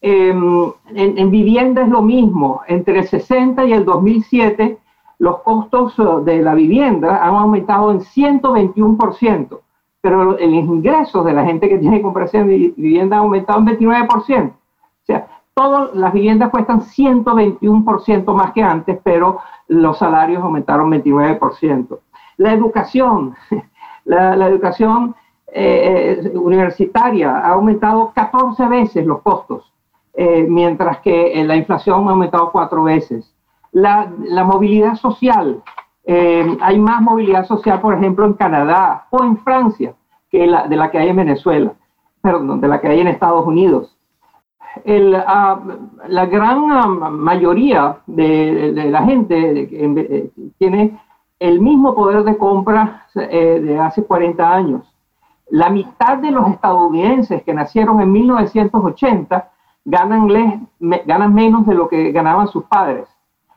[0.00, 2.62] Em, en, vivienda es lo mismo.
[2.66, 4.78] Entre el 60 y el 2007,
[5.18, 9.60] los costos eh, de la vivienda han aumentado en 121%,
[10.00, 14.50] pero los ingresos de la gente que tiene que comprarse vivienda han aumentado en 29%.
[14.50, 14.54] O
[15.04, 21.98] sea, todas las viviendas cuestan 121% más que antes, pero los salarios aumentaron 29%.
[22.38, 23.36] La educación,
[24.04, 25.14] la, la educación
[25.50, 29.72] eh, eh, universitaria ha aumentado 14 veces los costos,
[30.12, 33.34] eh, mientras que la inflación ha aumentado cuatro veces.
[33.72, 35.62] La, la movilidad social,
[36.06, 39.94] hay más movilidad social, por ejemplo, en Canadá o en Francia
[40.30, 41.74] que la, de la que hay en Venezuela,
[42.22, 43.94] perdón, de la que hay en Estados Unidos.
[44.84, 45.60] El, ah,
[46.08, 49.92] la gran ah, mayoría de, de, la gente
[50.58, 50.98] tiene
[51.40, 54.94] el mismo poder de compra de hace 40 años
[55.50, 59.50] la mitad de los estadounidenses que nacieron en 1980
[59.84, 63.08] ganan, ganan menos de lo que ganaban sus padres.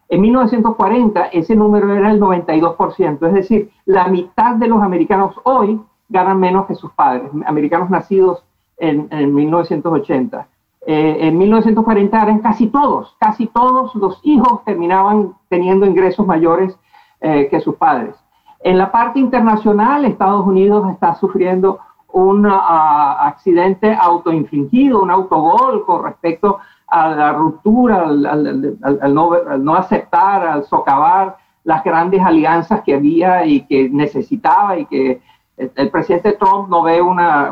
[0.08, 5.82] En 1940 ese número era el 92%, es decir, la mitad de los americanos hoy
[6.10, 8.44] ganan menos que sus padres, americanos nacidos
[8.78, 10.48] en, 1980.
[10.88, 16.78] Eh, en 1940 eran casi todos, casi todos los hijos terminaban teniendo ingresos mayores
[17.22, 18.16] eh, que sus padres.
[18.64, 21.80] En la parte internacional, Estados Unidos está sufriendo
[22.14, 30.66] un ah, accidente autoinfligido, un autogol con respecto a la ruptura, al, no, aceptar, al
[30.66, 35.22] socavar las grandes alianzas que había y que necesitaba y que
[35.58, 37.50] el, presidente Trump no ve una,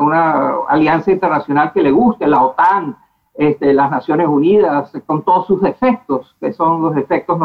[0.68, 2.96] alianza internacional que le guste, la OTAN,
[3.34, 7.38] este, las Naciones Unidas, con todos sus defectos, que son los defectos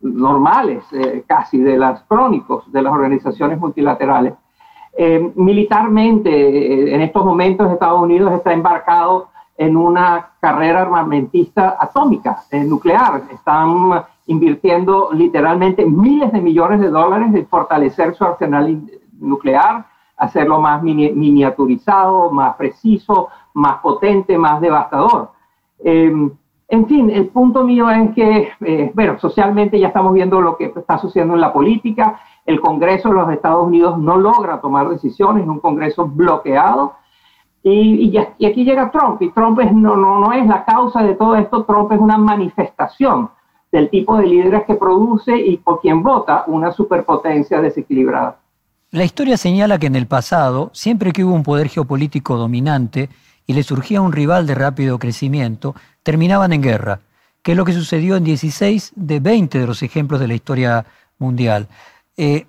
[0.00, 4.34] normales, eh, casi de las crónicos de las organizaciones multilaterales.
[4.96, 12.42] Eh, militarmente, eh, en estos momentos Estados Unidos está embarcado en una carrera armamentista atómica,
[12.52, 13.22] nuclear.
[13.32, 18.80] Están invirtiendo literalmente miles de millones de dólares en fortalecer su arsenal
[19.18, 19.84] nuclear,
[20.16, 25.30] hacerlo más miniaturizado, más preciso, más potente, más devastador.
[26.70, 30.66] En fin, el punto mío es que, eh, bueno, socialmente ya estamos viendo lo que
[30.66, 32.20] está sucediendo en la política.
[32.46, 36.94] El Congreso de los Estados Unidos no logra tomar decisiones, es un Congreso bloqueado.
[37.64, 41.64] Y, aquí llega Trump, y Trump no, no, no es la causa de todo esto,
[41.64, 43.30] Trump es una manifestación
[43.72, 48.38] del tipo de líderes que produce y por quien vota una superpotencia desequilibrada.
[48.92, 53.08] La historia señala que en el pasado, siempre que hubo un poder geopolítico dominante,
[53.46, 57.00] y le surgía un rival de rápido crecimiento, terminaban en guerra,
[57.42, 60.86] que es lo que sucedió en 16 de 20 de los ejemplos de la historia
[61.18, 61.68] mundial.
[62.16, 62.46] Eh,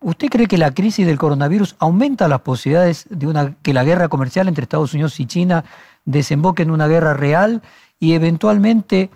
[0.00, 4.08] ¿Usted cree que la crisis del coronavirus aumenta las posibilidades de una, que la guerra
[4.08, 5.64] comercial entre Estados Unidos y China
[6.04, 7.62] desemboque en una guerra real
[8.00, 9.10] y eventualmente,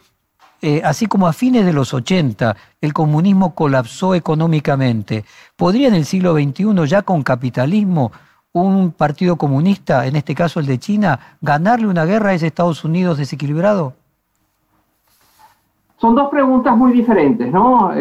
[0.62, 5.25] eh, así como a fines de los 80 el comunismo colapsó económicamente,
[5.57, 8.12] ¿podría en el siglo XXI ya con capitalismo
[8.62, 12.85] un partido comunista, en este caso el de China, ganarle una guerra a ese Estados
[12.85, 13.95] Unidos desequilibrado?
[15.99, 17.92] Son dos preguntas muy diferentes, ¿no?
[17.95, 17.99] Eh,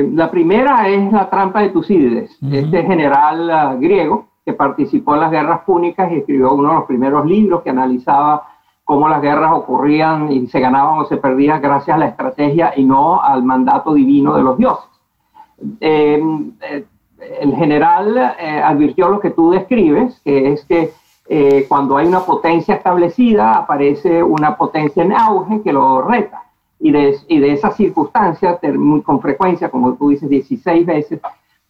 [0.00, 5.20] eh, la primera es la trampa de Tucídides, este general ah, griego que participó en
[5.20, 8.48] las guerras púnicas y escribió uno de los primeros libros que analizaba
[8.84, 12.84] cómo las guerras ocurrían y se ganaban o se perdían gracias a la estrategia y
[12.84, 14.88] no al mandato divino de los dioses.
[15.80, 16.22] Eh,
[17.40, 20.92] el general eh, advirtió lo que tú describes, que es que
[21.28, 26.44] eh, cuando hay una potencia establecida, aparece una potencia en auge que lo reta.
[26.80, 28.60] Y de, y de esa circunstancia,
[29.04, 31.20] con frecuencia, como tú dices, 16 veces,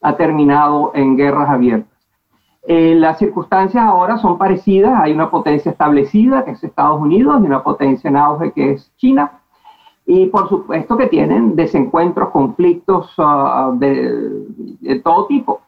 [0.02, 1.98] ha terminado en guerras abiertas.
[2.62, 7.46] Eh, las circunstancias ahora son parecidas, hay una potencia establecida, que es Estados Unidos, y
[7.46, 9.37] una potencia en auge, que es China,
[10.10, 15.60] y por supuesto que tienen desencuentros, conflictos ah, de, todo tipo.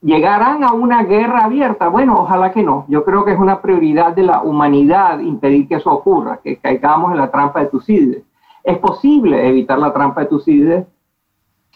[0.00, 1.86] ¿Llegarán a una guerra abierta?
[1.86, 2.86] Bueno, ojalá que no.
[2.88, 7.12] Yo creo que es una prioridad de la humanidad impedir que eso ocurra, que caigamos
[7.12, 8.24] en la trampa de Tucídides.
[8.64, 10.84] Es posible evitar la trampa de Tucídides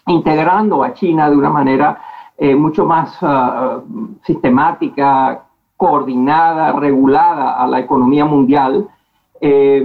[0.09, 2.01] integrando a China de una manera
[2.37, 3.81] eh, mucho más ah,
[4.25, 5.45] sistemática,
[5.77, 8.89] coordinada, regulada a la economía mundial.
[9.41, 9.85] Eh,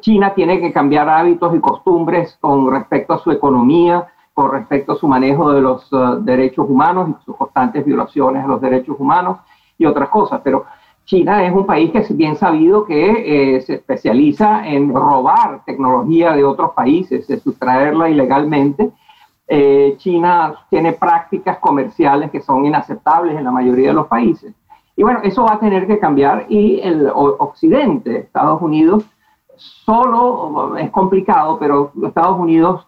[0.00, 4.96] China tiene que cambiar hábitos y costumbres con respecto a su economía, con respecto a
[4.96, 9.38] su manejo de los uh, derechos humanos y sus constantes violaciones a los derechos humanos
[9.76, 10.40] y otras cosas.
[10.42, 10.64] Pero
[11.04, 16.32] China es un país que es bien sabido que eh, se especializa en robar tecnología
[16.32, 18.90] de otros países, de sustraerla ilegalmente.
[19.48, 24.54] Eh, China tiene prácticas comerciales que son inaceptables en la mayoría de los países.
[24.96, 29.04] Y bueno, eso va a tener que cambiar y el Occidente, Estados Unidos,
[29.60, 32.86] solo es complicado, pero Estados Unidos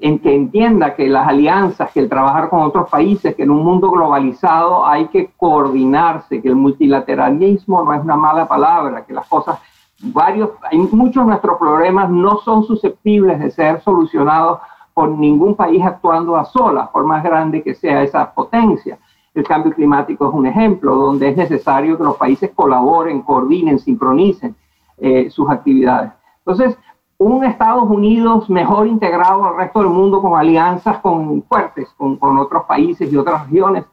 [0.00, 3.64] en que entienda que las alianzas, que el trabajar con otros países, que en un
[3.64, 9.26] mundo globalizado hay que coordinarse, que el multilateralismo no es una mala palabra, que las
[9.26, 9.58] cosas,
[10.02, 14.58] varios, hay muchos de nuestros problemas no son susceptibles de ser solucionados
[14.92, 18.98] por ningún país actuando a solas, por más grande que sea esa potencia.
[19.32, 24.54] El cambio climático es un ejemplo donde es necesario que los países colaboren, coordinen, sincronicen
[25.00, 26.12] eh, sus actividades.
[26.38, 26.76] Entonces,
[27.18, 32.38] un Estados Unidos mejor integrado al resto del mundo con alianzas con, fuertes con, con
[32.38, 33.84] otros países y otras regiones,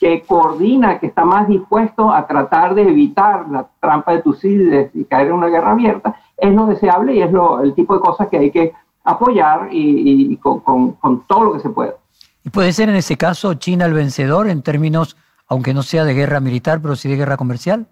[0.00, 5.04] que coordina, que está más dispuesto a tratar de evitar la trampa de Tucídides y
[5.04, 8.28] caer en una guerra abierta, es lo deseable y es lo, el tipo de cosas
[8.28, 8.72] que hay que
[9.04, 11.94] apoyar y, y con, con, con, todo lo que se pueda.
[12.42, 16.14] ¿Y puede ser en ese caso China el vencedor en términos, aunque no sea de
[16.14, 17.86] guerra militar, pero sí de guerra comercial?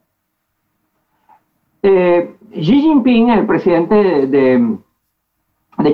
[1.82, 4.78] Eh, Xi Jinping, el presidente de,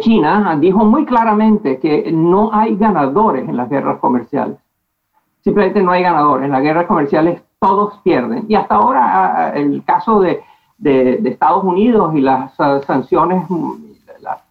[0.00, 4.56] China, dijo muy claramente que no hay ganadores en las guerras comerciales.
[5.42, 6.46] Simplemente no hay ganadores.
[6.46, 8.46] En las guerras comerciales todos pierden.
[8.48, 10.42] Y hasta ahora el caso de,
[10.82, 12.54] Estados Unidos y las
[12.86, 13.44] sanciones,
[14.20, 14.42] la,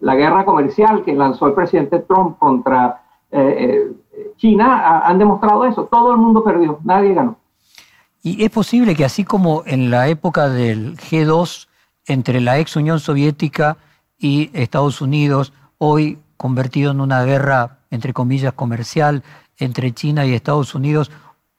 [0.00, 5.84] la, guerra comercial que lanzó el presidente Trump contra eh, eh, China han demostrado eso.
[5.84, 7.36] Todo el mundo perdió, nadie ganó.
[8.22, 11.68] Y es posible que así como en la época del G2
[12.06, 13.76] entre la ex Unión Soviética
[14.18, 19.22] y Estados Unidos, hoy convertido en una guerra, entre comillas, comercial
[19.58, 21.10] entre China y Estados Unidos,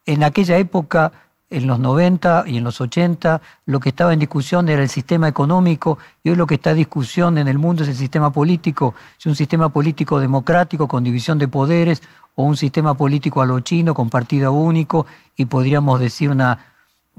[0.06, 1.12] en aquella época,
[1.50, 5.28] en los 90 y en los 80, lo que estaba en discusión era el sistema
[5.28, 8.94] económico y hoy lo que está en discusión en el mundo es el sistema político,
[9.18, 12.02] si un sistema político democrático con división de poderes
[12.36, 16.58] o un sistema político a lo chino con partido único y podríamos decir una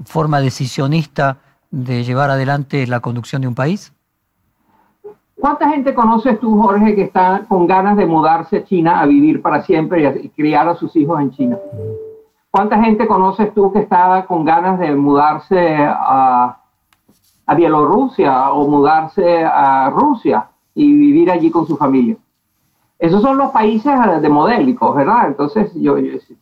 [0.04, 1.36] forma decisionista
[1.70, 3.92] de llevar adelante la conducción de un país?
[5.38, 9.42] ¿Cuánta gente conoces tú, Jorge, que está con ganas de mudarse a China a vivir
[9.42, 11.58] para siempre y, criar a sus hijos en China?
[12.52, 16.58] ¿Cuánta gente conoces tú que estaba con ganas de mudarse a,
[17.56, 22.16] Bielorrusia o mudarse a Rusia y vivir allí con su familia?
[22.98, 25.28] Esos son los países de modélicos, ¿verdad?
[25.28, 25.96] Entonces, yo,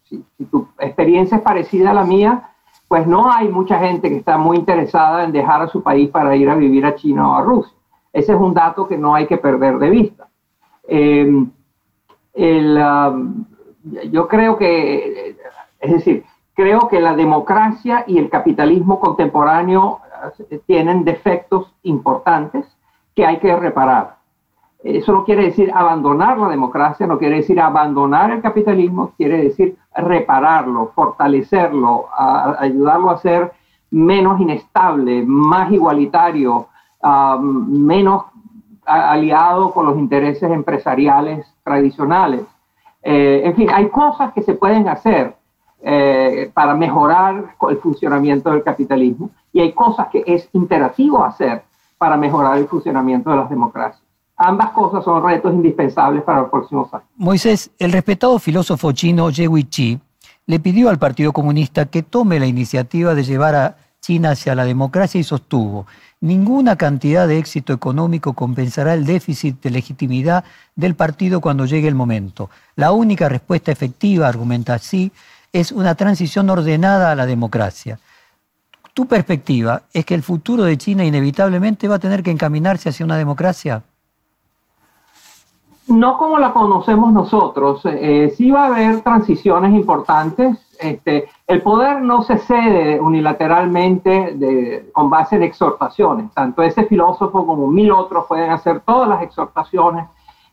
[0.08, 2.50] si, tu experiencia es parecida a la mía,
[2.88, 6.34] pues no hay mucha gente que está muy interesada en dejar a su país para
[6.34, 7.76] ir a vivir a China o a Rusia.
[8.12, 10.28] Ese es un dato que no hay que perder de vista.
[10.88, 11.52] Em,
[14.10, 15.36] yo creo que,
[15.80, 20.00] es decir, creo que la democracia y el capitalismo contemporáneo
[20.50, 22.66] eh, tienen defectos importantes
[23.14, 24.16] que hay que reparar.
[24.82, 29.76] Eso no quiere decir abandonar la democracia, no quiere decir abandonar el capitalismo, quiere decir
[29.94, 32.06] repararlo, fortalecerlo,
[32.58, 33.52] ayudarlo a ser
[33.90, 36.68] menos inestable, más igualitario,
[37.60, 38.24] menos
[38.86, 42.42] aliado con los intereses empresariales tradicionales.
[43.02, 45.36] Eh, en fin, hay cosas que se pueden hacer
[45.82, 51.62] eh, para mejorar el funcionamiento del capitalismo y hay cosas que es imperativo hacer
[51.96, 54.02] para mejorar el funcionamiento de las democracias.
[54.36, 57.06] Ambas cosas son retos indispensables para los próximos años.
[57.16, 60.00] Moisés, el respetado filósofo chino Ye Chi
[60.46, 64.64] le pidió al Partido Comunista que tome la iniciativa de llevar a China hacia la
[64.64, 65.86] democracia y sostuvo,
[66.20, 71.94] ninguna cantidad de éxito económico compensará el déficit de legitimidad del partido cuando llegue el
[71.94, 72.50] momento.
[72.76, 75.12] La única respuesta efectiva, argumenta así,
[75.52, 77.98] es una transición ordenada a la democracia.
[78.94, 83.06] ¿Tu perspectiva es que el futuro de China inevitablemente va a tener que encaminarse hacia
[83.06, 83.82] una democracia?
[85.90, 87.82] no como la conocemos nosotros.
[87.84, 90.58] Eh, sí va a haber transiciones importantes.
[90.78, 96.32] Este, el poder no se cede unilateralmente de, con base en exhortaciones.
[96.32, 100.06] Tanto ese filósofo como mil otros pueden hacer todas las exhortaciones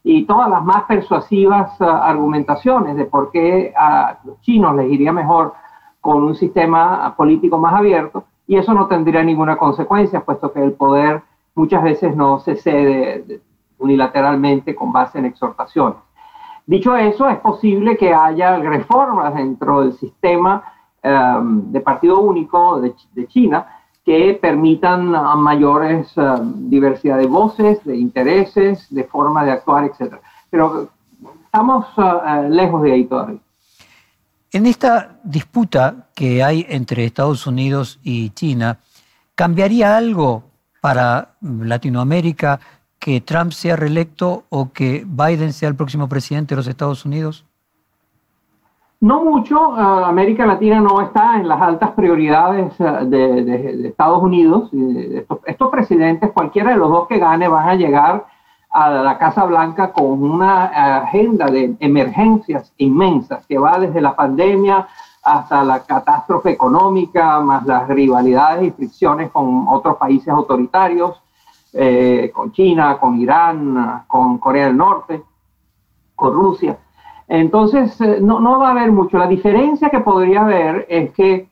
[0.10, 5.12] y todas las más persuasivas uh, argumentaciones de por qué a los chinos les iría
[5.12, 5.54] mejor
[6.00, 10.72] con un sistema político más abierto y eso no tendría ninguna consecuencia, puesto que el
[10.72, 11.24] poder
[11.56, 13.42] muchas veces no se cede
[13.80, 15.98] unilateralmente con base en exhortaciones.
[16.66, 20.64] Dicho eso, es posible que haya reformas dentro del sistema
[21.04, 22.96] um, de partido único de,
[23.28, 23.68] China
[24.08, 30.16] que permitan mayores um, diversidad de voces, de intereses, de forma de actuar, etc.
[30.50, 30.90] Pero
[31.44, 31.88] estamos
[32.50, 33.40] lejos de ahí todavía.
[34.54, 38.80] En esta disputa que hay entre Estados Unidos y China,
[39.36, 40.44] ¿cambiaría algo
[40.80, 42.62] para Latinoamérica
[43.00, 47.44] que Trump sea reelecto o que Biden sea el próximo presidente de los Estados Unidos?
[49.00, 49.76] No mucho.
[49.76, 54.72] América Latina no está en las altas prioridades eh, de, Estados Unidos.
[55.46, 58.26] estos, presidentes, cualquiera de los dos que gane, van a llegar
[58.72, 64.88] a la Casa Blanca con una agenda de emergencias inmensas que va desde la pandemia
[65.24, 71.22] hasta la catástrofe económica, más las rivalidades y fricciones con otros países autoritarios,
[71.74, 75.22] eh, con China, con Irán, con Corea del Norte,
[76.16, 76.78] con Rusia.
[77.28, 79.18] Entonces, eh, no, va a haber mucho.
[79.18, 81.50] La diferencia que podría haber es que,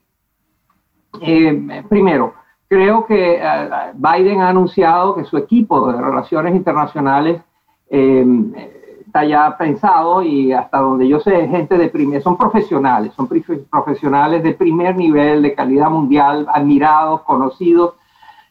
[1.20, 2.34] eh, primero,
[2.68, 7.42] creo que eh, Biden ha anunciado que su equipo de relaciones internacionales
[7.88, 13.28] está ya pensado y hasta donde yo sé, gente de primer, son profesionales, son
[13.70, 17.94] profesionales de primer nivel, de calidad mundial, admirados, conocidos,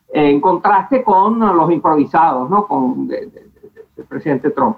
[0.08, 2.66] en contraste con los improvisados, ¿no?
[2.66, 4.78] Con el presidente Trump.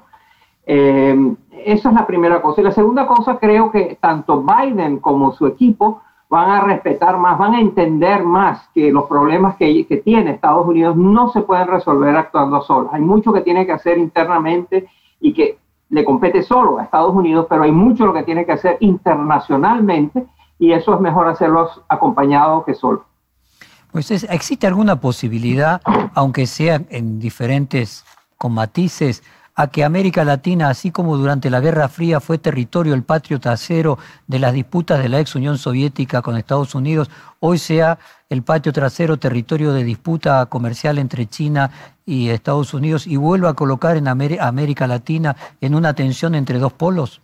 [0.68, 2.61] Eh, esa es la primera cosa.
[2.61, 7.38] Y la segunda cosa, creo que tanto Biden como su equipo van a respetar más,
[7.38, 12.15] van a entender más que los problemas que, tiene Estados Unidos no se pueden resolver
[12.15, 12.91] actuando solos.
[12.93, 14.88] Hay mucho que tiene que hacer internamente
[15.22, 15.57] y que
[15.89, 20.26] le compete solo a Estados Unidos, pero hay mucho lo que tiene que hacer internacionalmente
[20.59, 23.05] y eso es mejor hacerlos acompañados que solo.
[23.91, 25.82] Pues ¿existe alguna posibilidad,
[26.13, 28.03] aunque sea en diferentes
[28.38, 29.24] con matices,
[29.60, 33.97] a que América Latina, así como durante la Guerra Fría fue territorio, el patrio trasero
[34.28, 37.97] de las disputas de la ex Unión Soviética con Estados Unidos, hoy sea
[38.30, 41.72] el patio trasero territorio de disputa comercial entre China
[42.05, 46.74] y Estados Unidos y vuelva a colocar en América Latina en una tensión entre dos
[46.74, 47.20] polos?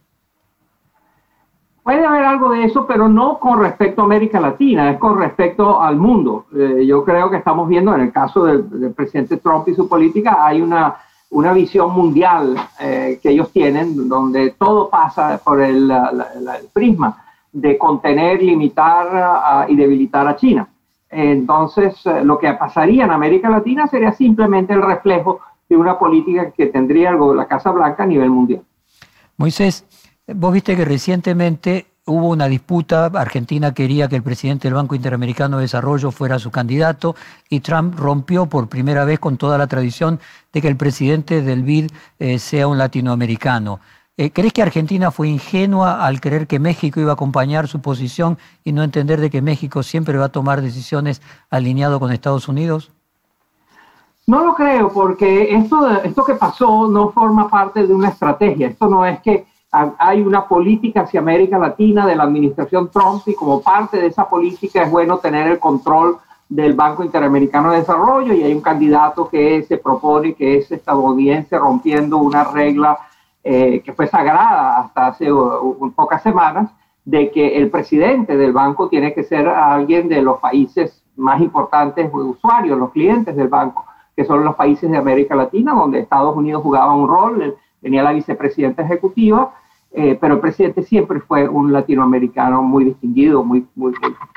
[1.83, 5.79] Puede haber algo de eso, pero no con respecto a América Latina, es con respecto
[5.79, 6.47] al mundo.
[6.55, 10.43] Eh, yo creo que estamos viendo en el caso del presidente Trump y su política,
[10.43, 10.95] hay una
[11.33, 15.91] una visión mundial eh, que ellos tienen, donde todo pasa por el,
[16.71, 20.67] prisma de contener, limitar y debilitar a China.
[21.09, 26.51] Entonces, eh, lo que pasaría en América Latina sería simplemente el reflejo de una política
[26.51, 28.61] que tendría la Casa Blanca a nivel mundial.
[29.37, 29.85] Moisés,
[30.27, 35.57] vos viste que recientemente hubo una disputa, Argentina quería que el presidente del Banco Interamericano
[35.57, 37.15] de Desarrollo fuera su candidato
[37.49, 40.19] y Trump rompió por primera vez con toda la tradición
[40.51, 43.79] de que el presidente del BID eh, sea un latinoamericano.
[44.17, 48.37] Eh, ¿Crees que Argentina fue ingenua al creer que México iba a acompañar su posición
[48.63, 52.91] y no entender de que México siempre va a tomar decisiones alineado con Estados Unidos?
[54.27, 58.67] No lo creo, porque esto, esto que pasó no forma parte de una estrategia.
[58.67, 63.33] Esto no es que hay una política hacia América Latina de la administración Trump y
[63.33, 66.17] como parte de esa política es bueno tener el control
[66.47, 71.57] del Banco Interamericano de Desarrollo y hay un candidato que se propone que es estadounidense
[71.57, 72.99] rompiendo una regla
[73.43, 75.27] eh, que fue sagrada hasta hace
[75.95, 76.69] pocas semanas
[77.03, 82.11] de que el presidente del banco tiene que ser alguien de los países más importantes
[82.13, 86.61] usuarios, los clientes del banco, que son los países de América Latina, donde Estados Unidos
[86.61, 89.51] jugaba un rol, tenía la vicepresidenta ejecutiva
[89.95, 93.93] eh, pero el presidente siempre fue un latinoamericano muy distinguido, muy, muy,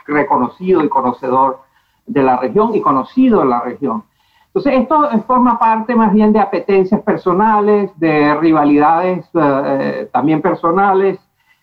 [0.07, 1.61] reconocido y conocedor
[2.07, 4.04] de la región y conocido en la región.
[4.48, 11.18] Entonces, esto forma parte más bien de apetencias personales, de rivalidades eh, también personales,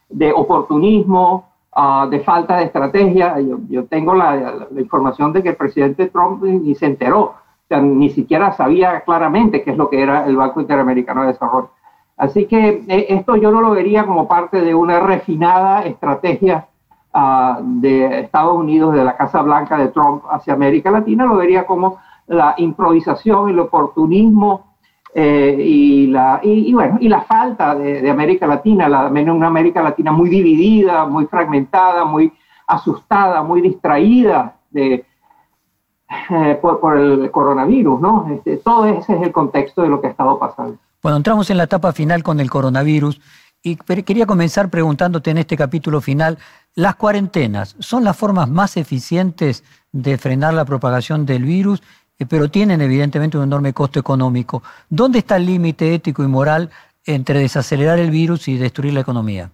[0.09, 3.35] de oportunismo, ah, de falta de estrategia.
[3.69, 4.35] Yo, tengo la,
[4.71, 7.35] la, información de que el presidente Trump ni se enteró, o
[7.67, 11.69] sea, ni siquiera sabía claramente qué es lo que era el Banco Interamericano de Desarrollo.
[12.24, 16.67] Así que eh, esto yo no lo vería como parte de una refinada estrategia
[17.13, 21.65] ah, de Estados Unidos, de la Casa Blanca de Trump hacia América Latina, lo vería
[21.65, 21.97] como
[22.28, 24.78] la improvisación, el oportunismo
[25.13, 26.39] eh, y, la,
[26.71, 32.05] bueno, y la falta de, América Latina, la, una América Latina muy dividida, muy fragmentada,
[32.05, 32.32] muy
[32.67, 35.03] asustada, muy distraída eh,
[36.61, 38.28] por, el coronavirus, ¿no?
[38.32, 40.78] Este, todo ese es el contexto de lo que ha estado pasando.
[41.03, 43.19] Bueno, entramos en la etapa final con el coronavirus
[43.61, 46.37] y quería comenzar preguntándote en este capítulo final,
[46.75, 51.83] ¿las cuarentenas son las formas más eficientes de frenar la propagación del virus,
[52.17, 54.63] eh, pero tienen evidentemente un enorme costo económico?
[54.89, 56.69] ¿Dónde está el límite ético y moral
[57.05, 59.51] entre desacelerar el virus y destruir la economía?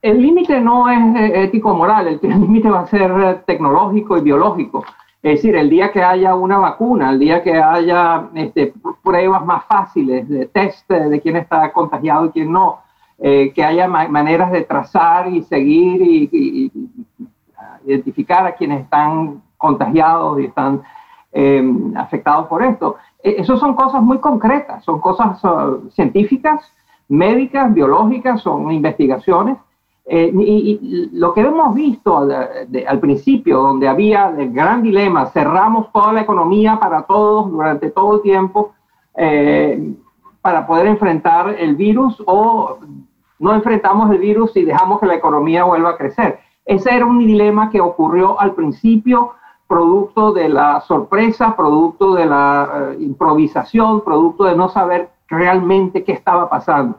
[0.00, 4.84] El límite no es eh, ético-moral, el límite va a ser eh, tecnológico y biológico.
[5.22, 9.64] Es decir, el día que haya una vacuna, el día que haya este, pruebas más
[9.66, 12.80] fáciles de test de quién está contagiado y quién no,
[13.18, 16.72] eh, que haya maneras de trazar y seguir y,
[17.84, 20.82] identificar a quienes están contagiados y están
[21.32, 22.96] em, afectados por esto.
[23.22, 26.72] E, Esas son cosas muy concretas, son cosas uh, científicas,
[27.08, 29.56] médicas, biológicas, son investigaciones
[30.06, 36.12] eh, y, lo que hemos visto al, principio, donde había el gran dilema, cerramos toda
[36.12, 38.72] la economía para todos durante todo el tiempo
[39.16, 39.94] eh,
[40.40, 42.78] para poder enfrentar el virus o
[43.38, 46.40] no enfrentamos el virus y dejamos que la economía vuelva a crecer.
[46.64, 49.32] Ese era un dilema que ocurrió al principio,
[49.66, 56.12] producto de la sorpresa, producto de la eh, improvisación, producto de no saber realmente qué
[56.12, 56.98] estaba pasando.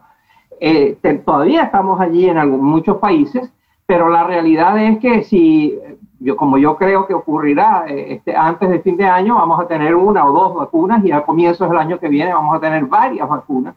[0.63, 0.95] Eh,
[1.25, 3.51] todavía estamos allí en muchos países,
[3.87, 5.75] pero la realidad es que si,
[6.19, 9.65] yo, como yo creo que ocurrirá eh, este, antes de fin de año, vamos a
[9.65, 12.85] tener una o dos vacunas y a comienzos del año que viene vamos a tener
[12.85, 13.73] varias vacunas,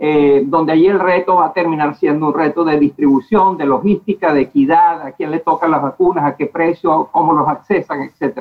[0.00, 4.32] eh, donde allí el reto va a terminar siendo un reto de distribución, de logística,
[4.32, 8.40] de equidad, a quién le tocan las vacunas, a qué precio, cómo los accesan, etc.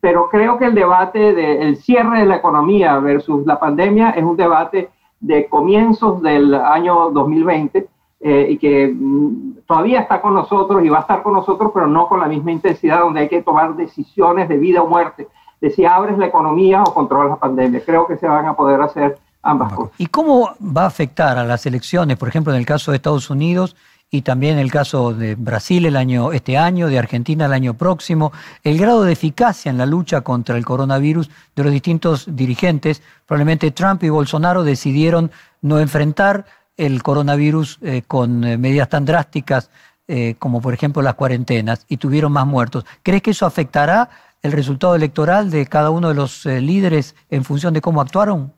[0.00, 4.36] Pero creo que el debate del cierre de la economía versus la pandemia es un
[4.36, 4.90] debate
[5.20, 7.88] de comienzos del año 2020
[8.20, 11.86] eh, y que mm, todavía está con nosotros y va a estar con nosotros, pero
[11.86, 15.28] no con la misma intensidad donde hay que tomar decisiones de vida o muerte,
[15.60, 17.82] de si abres la economía o controlas la pandemia.
[17.84, 19.94] Creo que se van a poder hacer ambas cosas.
[19.98, 23.30] ¿Y cómo va a afectar a las elecciones, por ejemplo, en el caso de Estados
[23.30, 23.76] Unidos?
[24.10, 28.32] Y también el caso de Brasil el año, este año, de Argentina el año próximo,
[28.62, 33.02] el grado de eficacia en la lucha contra el coronavirus de los distintos dirigentes.
[33.26, 35.30] Probablemente Trump y Bolsonaro decidieron
[35.60, 36.46] no enfrentar
[36.76, 39.70] el coronavirus eh, con eh, medidas tan drásticas
[40.08, 42.84] eh, como por ejemplo las cuarentenas y tuvieron más muertos.
[43.02, 44.08] ¿Crees que eso afectará
[44.42, 48.52] el resultado electoral de cada uno de los líderes en función de cómo actuaron?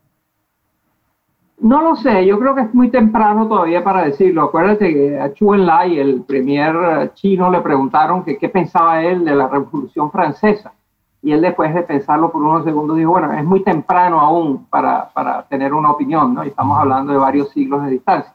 [1.60, 4.44] No lo sé, yo creo que es muy temprano todavía para decirlo.
[4.44, 9.34] Acuérdate que a Chu Enlai, el premier chino, le preguntaron que qué pensaba él de
[9.34, 10.72] la Revolución Francesa.
[11.20, 15.08] Y él después de pensarlo por unos segundos dijo, bueno, es muy temprano aún para,
[15.08, 16.44] para tener una opinión, ¿no?
[16.44, 18.32] Y estamos hablando de varios siglos de distancia.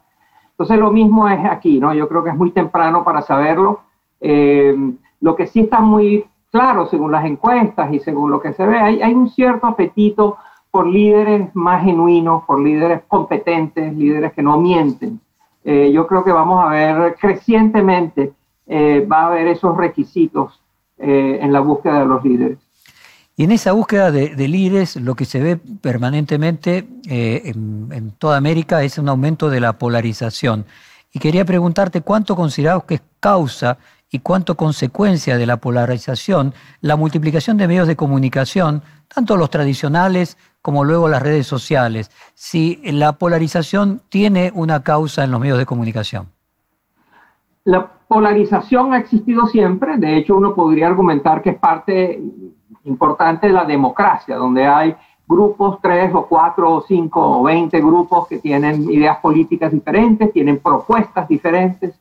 [0.51, 1.93] Entonces lo mismo es aquí, ¿no?
[1.93, 3.79] Yo creo que es muy temprano para saberlo.
[4.19, 4.75] Eh,
[5.21, 8.77] lo que sí está muy claro, según las encuestas y según lo que se ve,
[8.77, 10.37] hay, hay un cierto apetito
[10.73, 15.19] por líderes más genuinos, por líderes competentes, líderes que no mienten.
[15.63, 18.33] Eh, yo creo que vamos a ver crecientemente,
[18.65, 20.59] eh, va a haber esos requisitos
[20.97, 22.57] eh, en la búsqueda de los líderes.
[23.35, 28.81] Y en esa búsqueda de, líderes, lo que se ve permanentemente en, en, toda América
[28.81, 30.65] es un aumento de la polarización.
[31.11, 33.77] Y quería preguntarte cuánto consideramos que es causa
[34.09, 40.37] y cuánto consecuencia de la polarización la multiplicación de medios de comunicación, tanto los tradicionales
[40.63, 45.65] como luego las redes sociales, si la polarización tiene una causa en los medios de
[45.65, 46.29] comunicación.
[47.65, 52.19] La polarización ha existido siempre, de hecho uno podría argumentar que es parte
[52.85, 54.95] importante de la democracia, donde hay
[55.27, 60.59] grupos, tres o cuatro o cinco o veinte grupos que tienen ideas políticas diferentes, tienen
[60.59, 61.93] propuestas diferentes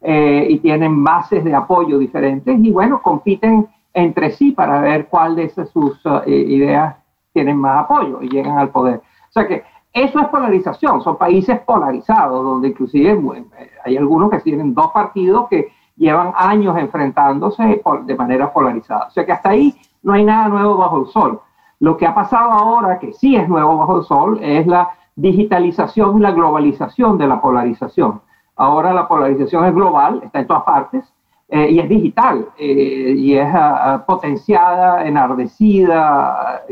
[0.00, 5.36] eh, y tienen bases de apoyo diferentes y bueno, compiten entre sí para ver cuál
[5.36, 6.96] de esas sus eh, ideas
[7.38, 8.96] tienen más apoyo y llegan al poder.
[8.96, 9.62] O sea que
[9.92, 15.46] eso es polarización, son países polarizados, donde inclusive eh, hay algunos que tienen dos partidos
[15.48, 19.06] que llevan años enfrentándose de manera polarizada.
[19.06, 19.72] O sea que hasta ahí
[20.02, 21.40] no hay nada nuevo bajo el sol.
[21.78, 26.18] Lo que ha pasado ahora, que sí es nuevo bajo el sol, es la digitalización
[26.18, 28.20] y la globalización de la polarización.
[28.56, 31.04] Ahora la polarización es global, está en todas partes,
[31.50, 36.62] eh, y es digital, eh, y es ah, potenciada, enardecida,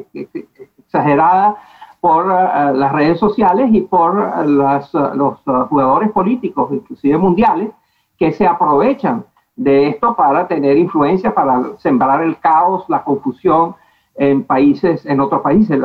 [0.97, 1.57] exagerada
[2.01, 5.39] por ah, las redes sociales y por las, los
[5.69, 7.71] jugadores políticos, inclusive mundiales,
[8.19, 9.25] que se aprovechan
[9.57, 13.75] de esto para tener influencia, para sembrar el caos, la confusión
[14.15, 15.79] en países, en otros países.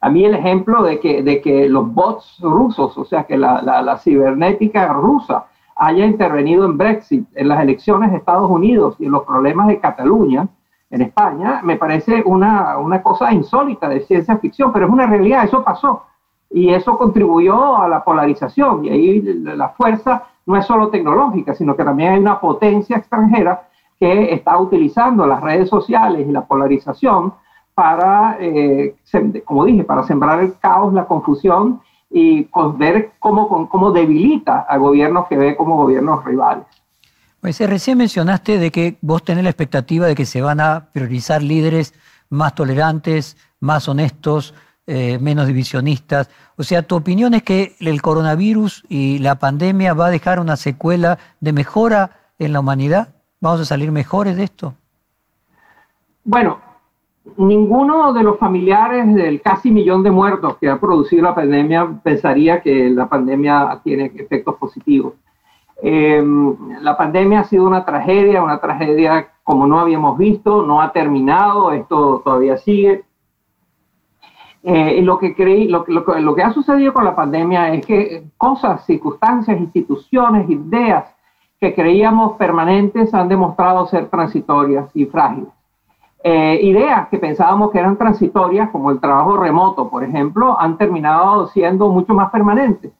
[0.00, 4.92] a mí el ejemplo de que, los bots rusos, o sea, que la, la cibernética
[4.92, 5.46] rusa,
[5.76, 9.78] haya intervenido en Brexit, en las elecciones de Estados Unidos y en los problemas de
[9.78, 10.48] Cataluña,
[10.90, 15.44] en España, me parece una, una cosa insólita de ciencia ficción, pero es una realidad,
[15.44, 16.04] eso pasó.
[16.50, 18.84] Y eso contribuyó a la polarización.
[18.84, 23.68] Y ahí la fuerza no es solo tecnológica, sino que también hay una potencia extranjera
[23.98, 27.34] que está utilizando las redes sociales y la polarización
[27.74, 28.94] para, eh,
[29.44, 31.80] como dije, para sembrar el caos, la confusión
[32.10, 36.64] y ver cómo, cómo debilita a gobiernos que ve como gobiernos rivales.
[37.46, 41.44] Pues recién mencionaste de que vos tenés la expectativa de que se van a priorizar
[41.44, 41.94] líderes
[42.28, 44.52] más tolerantes, más honestos,
[44.88, 46.28] eh, menos divisionistas.
[46.56, 50.56] O sea, tu opinión es que el coronavirus y la pandemia va a dejar una
[50.56, 53.14] secuela de mejora en la humanidad.
[53.40, 54.74] ¿Vamos a salir mejores de esto?
[56.24, 56.58] Bueno,
[57.36, 62.60] ninguno de los familiares del casi millón de muertos que ha producido la pandemia pensaría
[62.60, 65.14] que la pandemia tiene efectos positivos.
[65.82, 70.92] Em, la pandemia ha sido una tragedia, una tragedia como no habíamos visto, no ha
[70.92, 73.04] terminado, esto todavía sigue.
[74.62, 78.24] Eh, lo, que creí, lo, lo, lo que ha sucedido con la pandemia es que
[78.36, 81.04] cosas, circunstancias, instituciones, ideas
[81.60, 85.48] que creíamos permanentes han demostrado ser transitorias y frágiles.
[86.22, 91.46] Eh, ideas que pensábamos que eran transitorias, como el trabajo remoto, por ejemplo, han terminado
[91.48, 92.92] siendo mucho más permanentes.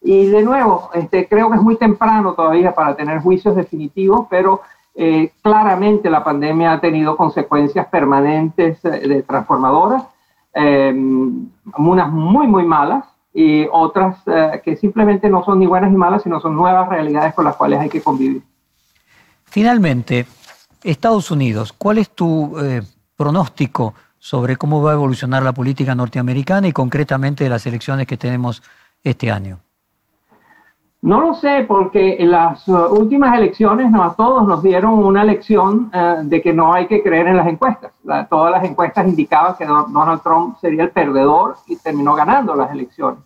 [0.00, 4.62] Y de nuevo, este, creo que es muy temprano todavía para tener juicios definitivos, pero
[4.94, 10.04] eh, claramente la pandemia ha tenido consecuencias permanentes eh, de transformadoras,
[10.54, 14.16] unas muy, muy malas y otras
[14.64, 17.78] que simplemente no son ni buenas ni malas, sino son nuevas realidades con las cuales
[17.78, 18.42] hay que convivir.
[19.44, 20.26] Finalmente,
[20.82, 22.82] Estados Unidos, ¿cuál es tu eh,
[23.16, 28.16] pronóstico sobre cómo va a evolucionar la política norteamericana y concretamente de las elecciones que
[28.16, 28.62] tenemos
[29.02, 29.60] este año?
[31.00, 35.22] No lo sé, porque en las uh, últimas elecciones no, a todos nos dieron una
[35.22, 37.92] lección uh, de que no hay que creer en las encuestas.
[38.28, 43.20] todas las encuestas indicaban que Donald Trump sería el perdedor y terminó ganando las elecciones.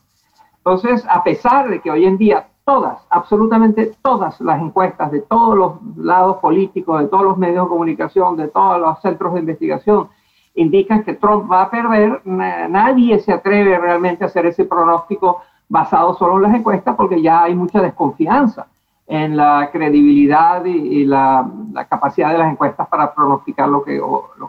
[0.59, 5.57] Entonces, a pesar de que hoy en día todas, absolutamente todas las encuestas de todos
[5.57, 10.09] los lados políticos, de todos los medios de comunicación, de todos los centros de investigación,
[10.55, 12.21] indican que Trump va a perder.
[12.27, 15.41] Nadie se atreve realmente a hacer ese pronóstico
[15.73, 18.67] basado solo en las encuestas porque ya hay mucha desconfianza
[19.07, 21.51] en la credibilidad y, la,
[21.89, 23.99] capacidad de las encuestas para pronosticar lo que,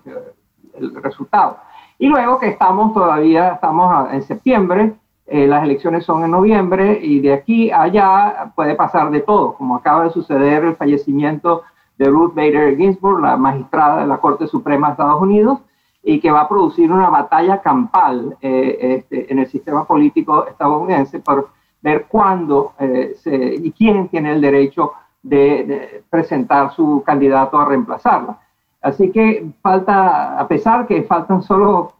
[0.04, 0.14] que
[0.78, 1.60] el resultado.
[1.98, 4.96] Y luego que estamos todavía, estamos en septiembre,
[5.26, 9.54] eh, las elecciones son en noviembre y de aquí a allá puede pasar de todo,
[9.54, 11.64] como acaba de suceder el fallecimiento
[11.98, 15.60] de Ruth Bader Ginsburg, la magistrada de la Corte Suprema de Estados Unidos,
[16.04, 21.20] y que va a producir una batalla campal eh, este, en el sistema político estadounidense
[21.20, 21.50] por
[21.82, 23.16] ver cuándo eh,
[23.64, 24.92] y quién tiene el derecho
[25.22, 28.38] de, presentar su candidato a reemplazarla.
[28.82, 31.94] Así que falta, a pesar que faltan solo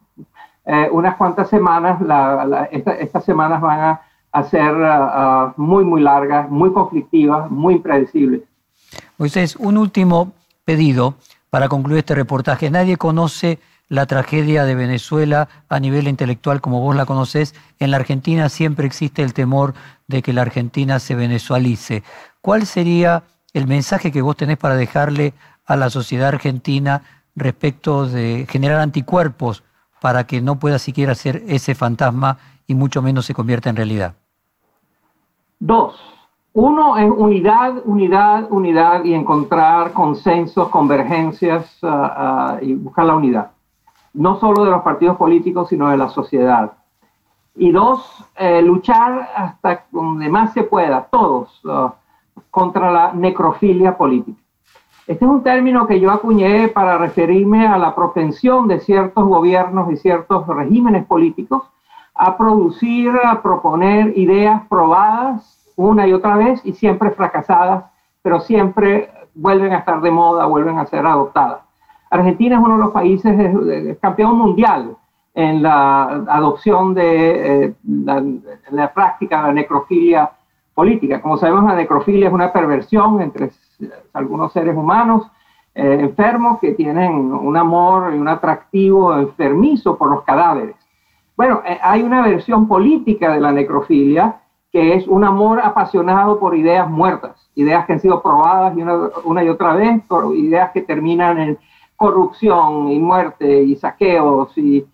[0.66, 1.98] eh, unas cuantas semanas,
[3.00, 3.98] estas semanas van
[4.32, 8.42] a, ser uh, muy, muy largas, muy conflictivas, muy impredecibles.
[9.16, 10.32] Moisés, un último
[10.64, 11.14] pedido
[11.50, 12.68] para concluir este reportaje.
[12.68, 13.60] Nadie conoce
[13.94, 17.54] la tragedia de Venezuela a nivel intelectual como vos la conocés.
[17.78, 19.74] En la Argentina siempre existe el temor
[20.08, 22.02] de que la Argentina se venezualice.
[22.40, 23.22] ¿Cuál sería
[23.52, 25.32] el mensaje que vos tenés para dejarle
[25.64, 27.02] a la sociedad argentina
[27.36, 29.62] respecto de generar anticuerpos
[30.00, 34.14] para que no pueda siquiera ser ese fantasma y mucho menos se convierta en realidad?
[35.60, 35.94] Dos.
[36.52, 43.53] Uno es unidad, unidad, unidad y encontrar consensos, convergencias ah, ah, y buscar la unidad.
[44.14, 46.72] No solo de los partidos políticos, sino de la sociedad.
[47.56, 51.94] Y dos, eh, luchar hasta donde más se pueda, todos, ah,
[52.50, 54.40] contra la necrofilia política.
[55.06, 59.92] Este es un término que yo acuñé para referirme a la propensión de ciertos gobiernos
[59.92, 61.62] y ciertos regímenes políticos
[62.14, 67.84] a producir, a proponer ideas probadas una y otra vez y siempre fracasadas,
[68.22, 71.63] pero siempre vuelven a estar de moda, vuelven a ser adoptadas.
[72.14, 74.96] Argentina es uno de los países de, campeón mundial
[75.34, 77.74] en la adopción de eh,
[78.70, 80.30] la, práctica de la necrofilia
[80.74, 81.20] política.
[81.20, 83.50] Como sabemos, la necrofilia es una perversión entre
[84.12, 85.24] algunos seres humanos
[85.74, 90.76] eh, enfermos que tienen un amor y un atractivo enfermizo por los cadáveres.
[91.36, 94.36] Bueno, eh, hay una versión política de la necrofilia
[94.70, 98.72] que es un amor apasionado por ideas muertas, ideas que han sido probadas
[99.24, 101.58] una, y otra vez, por ideas que terminan en
[101.96, 104.86] corrupción y muerte y saqueos y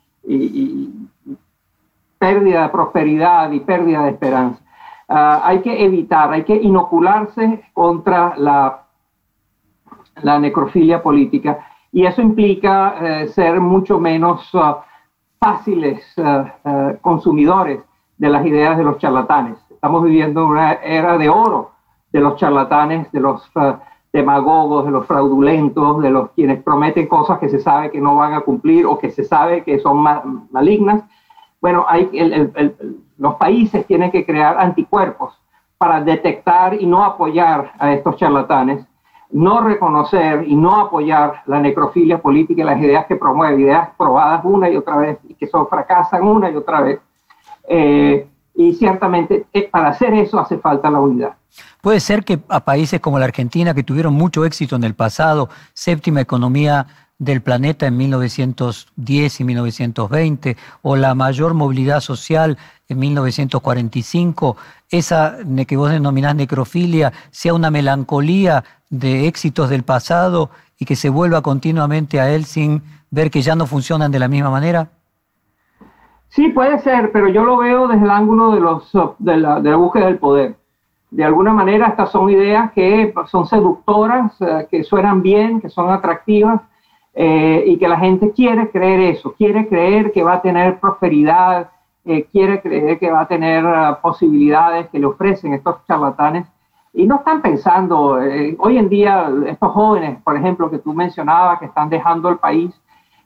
[2.20, 4.62] pérdida de prosperidad y pérdida de esperanza.
[5.08, 8.82] Ah, hay que evitar, hay que inocularse contra la,
[10.22, 14.84] la necrofilia política y eso implica eh, ser mucho menos ah,
[15.40, 17.80] fáciles ah, consumidores
[18.18, 19.56] de las ideas de los charlatanes.
[19.70, 21.72] Estamos viviendo una era de oro
[22.12, 23.50] de los charlatanes, de los
[24.12, 28.34] demagogos, de los fraudulentos, de los quienes prometen cosas que se sabe que no van
[28.34, 30.04] a cumplir o que se sabe que son
[30.50, 31.04] malignas.
[31.60, 32.74] Bueno, hay el,
[33.18, 35.38] los países tienen que crear anticuerpos
[35.78, 38.84] para detectar y no apoyar a estos charlatanes,
[39.30, 44.44] no reconocer y no apoyar la necrofilia política y las ideas que promueve, ideas probadas
[44.44, 47.00] una y otra vez y que son fracasan una y otra vez.
[47.68, 51.34] Eh, y ciertamente eh, para hacer eso hace falta la unidad.
[51.80, 55.48] Puede ser que a países como la Argentina, que tuvieron mucho éxito en el pasado,
[55.72, 56.86] séptima economía
[57.18, 62.56] del planeta en 1910 y 1920, o la mayor movilidad social
[62.88, 64.56] en 1945,
[64.88, 65.36] esa
[65.66, 71.42] que vos denominás necrofilia, sea una melancolía de éxitos del pasado y que se vuelva
[71.42, 74.88] continuamente a él sin ver que ya no funcionan de la misma manera?
[76.28, 79.70] Sí, puede ser, pero yo lo veo desde el ángulo de, los, de, la, de
[79.70, 80.56] la búsqueda del poder.
[81.10, 85.90] De alguna manera, estas son ideas que son seductoras, eh, que suenan bien, que son
[85.90, 86.60] atractivas,
[87.12, 91.68] eh, y que la gente quiere creer eso, quiere creer que va a tener prosperidad,
[92.04, 93.64] eh, quiere creer que va a tener
[94.00, 96.46] posibilidades que le ofrecen estos charlatanes.
[96.92, 98.18] Y no están pensando,
[98.58, 102.72] hoy en día estos jóvenes, por ejemplo, que tú mencionabas, que están dejando el país,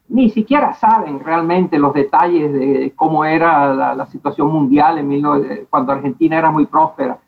[0.08, 6.36] ni siquiera saben realmente los detalles de cómo era la, situación mundial en cuando Argentina
[6.36, 7.18] era muy próspera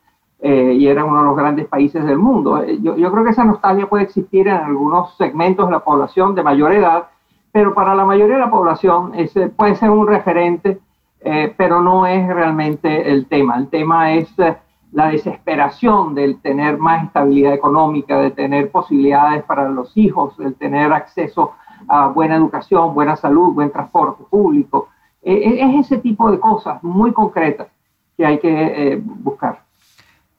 [0.41, 2.63] eh, y era uno de los grandes países del mundo.
[2.63, 6.43] Eh, yo, creo que esa nostalgia puede existir en algunos segmentos de la población de
[6.43, 7.09] mayor edad,
[7.53, 10.79] pero para la mayoría de la población ese puede ser un referente,
[11.21, 13.57] eh, pero no es realmente el tema.
[13.57, 14.29] El tema es
[14.93, 20.93] la desesperación del tener más estabilidad económica, de tener posibilidades para los hijos, del tener
[20.93, 21.53] acceso
[21.89, 24.89] a buena educación, buena salud, buen transporte público.
[25.23, 27.69] E, e, es ese tipo de cosas muy concretas
[28.17, 28.49] que hay que
[28.93, 29.66] eh, buscar.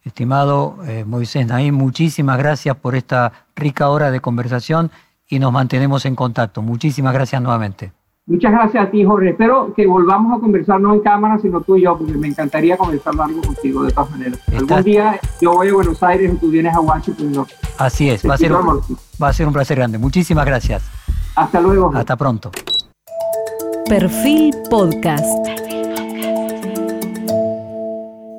[0.07, 4.89] Estimado eh, Moisés Naín, muchísimas gracias por esta rica hora de conversación
[5.27, 6.61] y nos mantenemos en contacto.
[6.61, 7.91] Muchísimas gracias nuevamente.
[8.25, 9.29] Muchas gracias a ti, Jorge.
[9.29, 12.75] Espero que volvamos a conversar no en cámara, sino tú y yo, porque me encantaría
[12.77, 14.39] conversar algo contigo de todas maneras.
[14.53, 17.31] Algún día yo voy a Buenos Aires y tú vienes a Washington.
[17.31, 17.47] No.
[17.77, 19.97] Así es, va a, ser va a ser un placer grande.
[19.97, 20.83] Muchísimas gracias.
[21.35, 21.91] Hasta luego.
[21.93, 22.51] Hasta pronto.
[23.87, 25.76] Perfil Podcast.